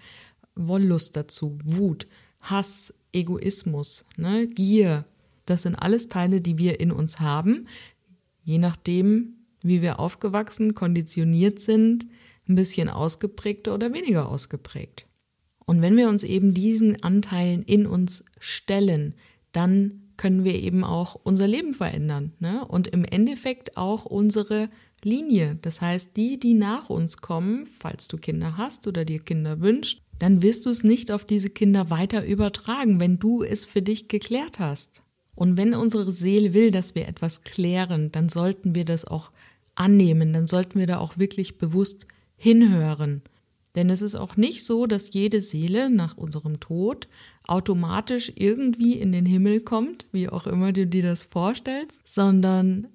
Wollust 0.54 1.16
dazu, 1.16 1.58
Wut, 1.62 2.06
Hass, 2.40 2.94
Egoismus, 3.12 4.06
ne? 4.16 4.46
Gier. 4.48 5.04
Das 5.44 5.62
sind 5.62 5.76
alles 5.76 6.08
Teile, 6.08 6.40
die 6.40 6.58
wir 6.58 6.80
in 6.80 6.90
uns 6.90 7.20
haben, 7.20 7.68
je 8.46 8.58
nachdem, 8.58 9.34
wie 9.60 9.82
wir 9.82 9.98
aufgewachsen, 9.98 10.74
konditioniert 10.74 11.58
sind, 11.58 12.06
ein 12.48 12.54
bisschen 12.54 12.88
ausgeprägter 12.88 13.74
oder 13.74 13.92
weniger 13.92 14.28
ausgeprägt. 14.28 15.06
Und 15.66 15.82
wenn 15.82 15.96
wir 15.96 16.08
uns 16.08 16.22
eben 16.22 16.54
diesen 16.54 17.02
Anteilen 17.02 17.64
in 17.64 17.86
uns 17.88 18.24
stellen, 18.38 19.16
dann 19.50 20.12
können 20.16 20.44
wir 20.44 20.54
eben 20.54 20.84
auch 20.84 21.16
unser 21.16 21.48
Leben 21.48 21.74
verändern 21.74 22.32
ne? 22.38 22.64
und 22.64 22.86
im 22.86 23.04
Endeffekt 23.04 23.76
auch 23.76 24.04
unsere 24.04 24.68
Linie. 25.02 25.58
Das 25.60 25.80
heißt, 25.80 26.16
die, 26.16 26.38
die 26.38 26.54
nach 26.54 26.88
uns 26.88 27.16
kommen, 27.16 27.66
falls 27.66 28.06
du 28.06 28.16
Kinder 28.16 28.56
hast 28.56 28.86
oder 28.86 29.04
dir 29.04 29.18
Kinder 29.18 29.60
wünscht, 29.60 30.02
dann 30.20 30.40
wirst 30.40 30.66
du 30.66 30.70
es 30.70 30.84
nicht 30.84 31.10
auf 31.10 31.24
diese 31.24 31.50
Kinder 31.50 31.90
weiter 31.90 32.24
übertragen, 32.24 33.00
wenn 33.00 33.18
du 33.18 33.42
es 33.42 33.64
für 33.64 33.82
dich 33.82 34.06
geklärt 34.06 34.60
hast. 34.60 35.02
Und 35.36 35.56
wenn 35.56 35.74
unsere 35.74 36.10
Seele 36.10 36.54
will, 36.54 36.72
dass 36.72 36.96
wir 36.96 37.06
etwas 37.06 37.42
klären, 37.42 38.10
dann 38.10 38.28
sollten 38.28 38.74
wir 38.74 38.84
das 38.84 39.04
auch 39.04 39.30
annehmen, 39.76 40.32
dann 40.32 40.46
sollten 40.46 40.80
wir 40.80 40.86
da 40.86 40.98
auch 40.98 41.18
wirklich 41.18 41.58
bewusst 41.58 42.08
hinhören. 42.36 43.22
Denn 43.76 43.90
es 43.90 44.00
ist 44.00 44.14
auch 44.16 44.38
nicht 44.38 44.64
so, 44.64 44.86
dass 44.86 45.12
jede 45.12 45.42
Seele 45.42 45.90
nach 45.90 46.16
unserem 46.16 46.58
Tod 46.58 47.08
automatisch 47.46 48.32
irgendwie 48.34 48.94
in 48.94 49.12
den 49.12 49.26
Himmel 49.26 49.60
kommt, 49.60 50.06
wie 50.10 50.28
auch 50.28 50.46
immer 50.46 50.72
du 50.72 50.86
dir 50.86 51.02
das 51.02 51.22
vorstellst, 51.22 52.00
sondern 52.08 52.88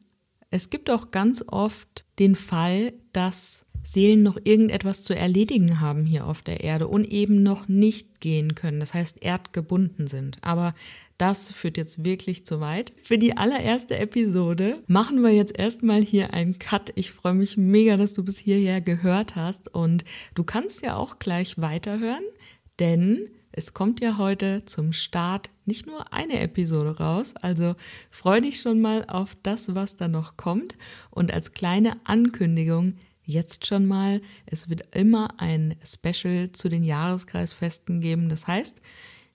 es 0.50 0.70
gibt 0.72 0.90
auch 0.90 1.12
ganz 1.12 1.46
oft 1.48 2.06
den 2.18 2.36
Fall, 2.36 2.94
dass 3.14 3.66
Seelen 3.84 4.24
noch 4.24 4.38
irgendetwas 4.44 5.04
zu 5.04 5.16
erledigen 5.16 5.80
haben 5.80 6.06
hier 6.06 6.26
auf 6.26 6.42
der 6.42 6.64
Erde 6.64 6.88
und 6.88 7.06
eben 7.06 7.44
noch 7.44 7.68
nicht 7.68 8.22
gehen 8.22 8.56
können, 8.56 8.80
das 8.80 8.94
heißt 8.94 9.24
erdgebunden 9.24 10.08
sind. 10.08 10.38
Aber 10.42 10.74
das 11.18 11.52
führt 11.52 11.78
jetzt 11.78 12.04
wirklich 12.04 12.46
zu 12.46 12.60
weit. 12.60 12.94
Für 13.02 13.18
die 13.18 13.38
allererste 13.38 13.98
Episode 13.98 14.82
machen 14.88 15.22
wir 15.22 15.32
jetzt 15.32 15.58
erstmal 15.58 16.02
hier 16.02 16.34
einen 16.34 16.58
Cut. 16.58 16.92
Ich 16.96 17.12
freue 17.12 17.36
mich 17.36 17.58
mega, 17.58 17.98
dass 17.98 18.14
du 18.14 18.24
bis 18.24 18.40
hierher 18.40 18.82
gehört 18.82 19.36
hast 19.36 19.74
und 19.74 20.04
du 20.36 20.44
kannst 20.44 20.84
ja 20.84 20.96
auch 20.96 21.20
gleich 21.20 21.60
weiterhören, 21.60 22.24
denn 22.80 23.30
es 23.52 23.74
kommt 23.74 24.00
ja 24.00 24.18
heute 24.18 24.64
zum 24.66 24.94
Start 24.94 25.50
nicht 25.66 25.86
nur 25.86 26.14
eine 26.14 26.40
Episode 26.40 26.98
raus, 26.98 27.36
also 27.42 27.76
freu 28.10 28.40
dich 28.40 28.60
schon 28.60 28.80
mal 28.80 29.06
auf 29.06 29.36
das, 29.44 29.76
was 29.76 29.98
da 29.98 30.08
noch 30.08 30.38
kommt. 30.38 30.78
Und 31.10 31.34
als 31.34 31.54
kleine 31.54 31.98
Ankündigung 32.06 32.96
jetzt 33.32 33.66
schon 33.66 33.86
mal, 33.86 34.22
es 34.46 34.70
wird 34.70 34.96
immer 34.96 35.40
ein 35.40 35.76
Special 35.84 36.52
zu 36.52 36.70
den 36.70 36.84
Jahreskreisfesten 36.84 38.02
geben. 38.02 38.30
Das 38.30 38.48
heißt, 38.48 38.82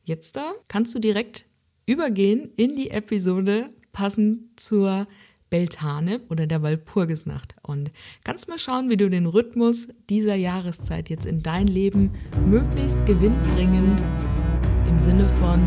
jetzt 0.05 0.37
da 0.37 0.53
kannst 0.69 0.95
du 0.95 0.99
direkt 0.99 1.47
übergehen 1.87 2.51
in 2.57 2.77
die 2.77 2.91
Episode 2.91 3.71
passend 3.93 4.61
zur 4.61 5.07
Beltane 5.49 6.21
oder 6.29 6.47
der 6.47 6.63
Walpurgisnacht 6.63 7.57
und 7.63 7.93
kannst 8.25 8.49
mal 8.49 8.59
schauen, 8.59 8.91
wie 8.91 8.97
du 8.97 9.09
den 9.09 9.27
Rhythmus 9.27 9.89
dieser 10.11 10.35
Jahreszeit 10.35 11.09
jetzt 11.09 11.25
in 11.25 11.43
dein 11.43 11.69
Leben 11.69 12.13
möglichst 12.47 13.05
gewinnbringend 13.07 14.03
im 14.89 14.99
Sinne 14.99 15.29
von 15.29 15.61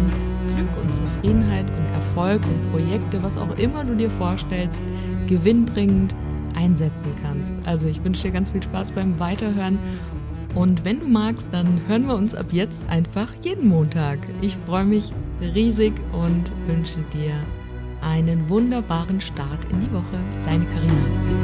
Glück 0.56 0.78
und 0.82 0.94
Zufriedenheit 0.94 1.66
und 1.66 1.86
Erfolg 1.94 2.46
und 2.46 2.72
Projekte, 2.72 3.24
was 3.24 3.38
auch 3.38 3.58
immer 3.58 3.86
du 3.86 3.96
dir 3.96 4.10
vorstellst, 4.10 4.84
gewinnbringend 5.28 6.14
einsetzen 6.60 7.14
kannst. 7.24 7.56
Also 7.66 7.88
ich 7.88 8.04
wünsche 8.04 8.24
dir 8.24 8.32
ganz 8.32 8.50
viel 8.50 8.62
Spaß 8.62 8.92
beim 8.92 9.20
Weiterhören 9.20 9.80
und 10.56 10.84
wenn 10.84 11.00
du 11.00 11.08
magst, 11.08 11.50
dann 11.52 11.82
hören 11.88 12.08
wir 12.08 12.16
uns 12.16 12.34
ab 12.36 12.48
jetzt 12.52 12.90
einfach 12.90 13.32
jeden 13.42 13.68
Montag. 13.68 14.20
Ich 14.42 14.58
freue 14.66 14.86
mich 14.86 15.14
riesig 15.42 15.94
und 16.12 16.52
wünsche 16.66 17.02
dir 17.14 17.34
einen 18.02 18.50
wunderbaren 18.50 19.22
Start 19.22 19.66
in 19.72 19.80
die 19.80 19.92
Woche. 19.92 20.20
Deine 20.44 20.66
Karina. 20.66 21.39